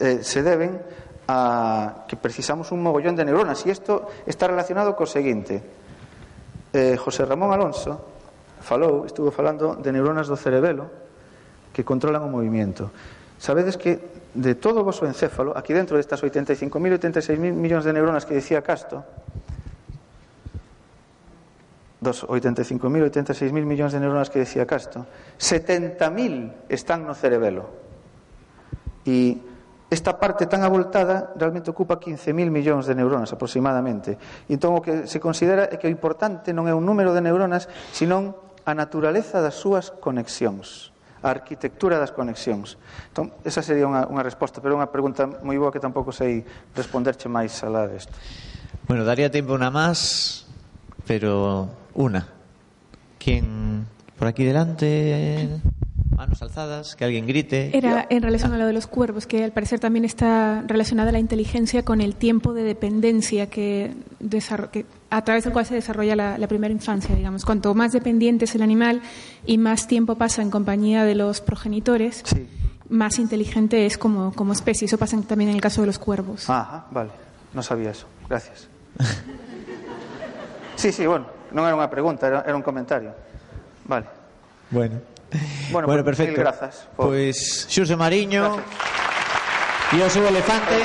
eh, 0.00 0.22
se 0.22 0.42
deben 0.42 0.80
a 1.28 2.04
que 2.08 2.16
precisamos 2.16 2.72
un 2.72 2.82
mogollón 2.82 3.14
de 3.14 3.24
neuronas. 3.24 3.66
E 3.66 3.70
isto 3.70 4.08
está 4.24 4.48
relacionado 4.48 4.96
co 4.96 5.04
seguinte. 5.04 5.60
Eh, 6.72 6.96
José 6.96 7.28
Ramón 7.28 7.52
Alonso 7.52 8.00
falou, 8.64 9.04
estuvo 9.04 9.28
falando 9.30 9.76
de 9.76 9.92
neuronas 9.92 10.26
do 10.26 10.36
cerebelo 10.40 10.88
que 11.72 11.84
controlan 11.84 12.24
o 12.24 12.32
movimento. 12.32 12.90
Sabedes 13.36 13.76
que 13.76 14.00
de 14.34 14.56
todo 14.56 14.80
o 14.80 14.86
vosso 14.88 15.04
encéfalo 15.04 15.52
aquí 15.56 15.72
dentro 15.72 15.96
destas 15.96 16.20
85.000 16.20 16.68
86.000 16.98 17.54
millóns 17.54 17.84
de 17.84 17.92
neuronas 17.92 18.24
que 18.24 18.34
dicía 18.34 18.60
Casto 18.60 19.04
dos 22.00 22.22
85.000 22.26 22.78
86.000 23.10 23.52
millóns 23.64 23.92
de 23.92 24.00
neuronas 24.00 24.30
que 24.30 24.40
dicía 24.42 24.66
Casto 24.66 25.06
70.000 25.38 26.68
están 26.68 27.04
no 27.04 27.14
cerebelo. 27.14 27.68
E 29.08 29.47
Esta 29.88 30.20
parte 30.20 30.44
tan 30.44 30.60
avoltada 30.68 31.32
realmente 31.32 31.72
ocupa 31.72 31.96
15.000 31.96 32.52
millóns 32.52 32.84
de 32.84 32.92
neuronas 32.92 33.32
aproximadamente. 33.32 34.20
E 34.44 34.52
entón 34.52 34.76
o 34.76 34.84
que 34.84 35.08
se 35.08 35.16
considera 35.16 35.64
é 35.64 35.80
que 35.80 35.88
o 35.88 35.92
importante 35.92 36.52
non 36.52 36.68
é 36.68 36.76
o 36.76 36.84
número 36.84 37.16
de 37.16 37.24
neuronas, 37.24 37.72
senón 37.96 38.36
a 38.68 38.76
naturaleza 38.76 39.40
das 39.40 39.56
súas 39.56 39.88
conexións, 39.88 40.92
a 41.24 41.32
arquitectura 41.32 41.96
das 41.96 42.12
conexións. 42.12 42.76
Entón, 43.08 43.32
esa 43.48 43.64
sería 43.64 43.88
unha, 43.88 44.04
unha 44.04 44.20
resposta, 44.20 44.60
pero 44.60 44.76
é 44.76 44.84
unha 44.84 44.92
pregunta 44.92 45.24
moi 45.24 45.56
boa 45.56 45.72
que 45.72 45.80
tampouco 45.80 46.12
sei 46.12 46.44
responderche 46.76 47.32
máis 47.32 47.56
alá 47.64 47.88
desto. 47.88 48.12
Bueno, 48.84 49.08
daría 49.08 49.32
tempo 49.32 49.56
unha 49.56 49.72
máis, 49.72 50.44
pero 51.08 51.64
una. 51.96 52.28
Quen 53.16 53.88
por 54.20 54.28
aquí 54.28 54.44
delante... 54.44 55.77
Manos 56.18 56.42
alzadas, 56.42 56.96
que 56.96 57.04
alguien 57.06 57.26
grite. 57.30 57.70
Era 57.78 58.04
en 58.10 58.22
relación 58.22 58.52
a 58.52 58.58
lo 58.58 58.66
de 58.66 58.72
los 58.72 58.88
cuervos, 58.88 59.26
que 59.30 59.44
al 59.44 59.52
parecer 59.52 59.78
también 59.78 60.04
está 60.04 60.64
relacionada 60.66 61.12
la 61.12 61.20
inteligencia 61.20 61.84
con 61.84 62.00
el 62.00 62.16
tiempo 62.16 62.54
de 62.54 62.64
dependencia 62.64 63.46
que, 63.48 63.94
que- 64.72 64.84
a 65.10 65.22
través 65.22 65.44
del 65.44 65.52
cual 65.52 65.64
se 65.64 65.74
desarrolla 65.78 66.16
la, 66.16 66.36
la 66.36 66.48
primera 66.48 66.74
infancia, 66.74 67.14
digamos. 67.14 67.44
Cuanto 67.44 67.72
más 67.72 67.92
dependiente 67.92 68.46
es 68.46 68.54
el 68.56 68.62
animal 68.62 69.00
y 69.46 69.58
más 69.58 69.86
tiempo 69.86 70.16
pasa 70.16 70.42
en 70.42 70.50
compañía 70.50 71.04
de 71.04 71.14
los 71.14 71.40
progenitores, 71.40 72.22
Sí. 72.26 72.48
más 72.90 73.20
inteligente 73.20 73.86
es 73.86 73.96
como, 73.96 74.32
como 74.34 74.52
especie. 74.52 74.86
Eso 74.86 74.98
pasa 74.98 75.16
también 75.22 75.50
en 75.50 75.54
el 75.54 75.62
caso 75.62 75.82
de 75.82 75.86
los 75.86 76.00
cuervos. 76.00 76.50
Ajá, 76.50 76.86
vale. 76.90 77.10
Non 77.54 77.62
sabía 77.62 77.94
eso. 77.94 78.10
Gracias. 78.28 78.66
Sí, 80.74 80.90
sí, 80.90 81.06
bueno, 81.06 81.30
non 81.54 81.62
era 81.62 81.78
unha 81.78 81.86
pregunta, 81.88 82.26
era, 82.26 82.42
era 82.42 82.58
un 82.58 82.62
comentario. 82.66 83.14
Vale. 83.86 84.06
Bueno. 84.74 84.98
Bueno, 85.70 85.86
Bueno, 85.88 86.04
pues, 86.04 86.16
perfecto. 86.16 86.32
mil 86.32 86.40
grazas 86.40 86.88
por- 86.96 87.08
Pues 87.08 87.66
Xurxo 87.68 87.96
Mariño 87.96 88.56
Gracias. 88.56 89.92
y 89.92 90.00
Oso 90.02 90.26
Elefante. 90.28 90.82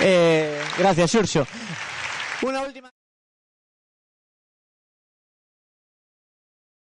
Eh, 0.00 0.60
gracias, 0.78 1.10
Xurxo. 1.10 1.46
Una 2.42 2.62
última... 2.62 2.90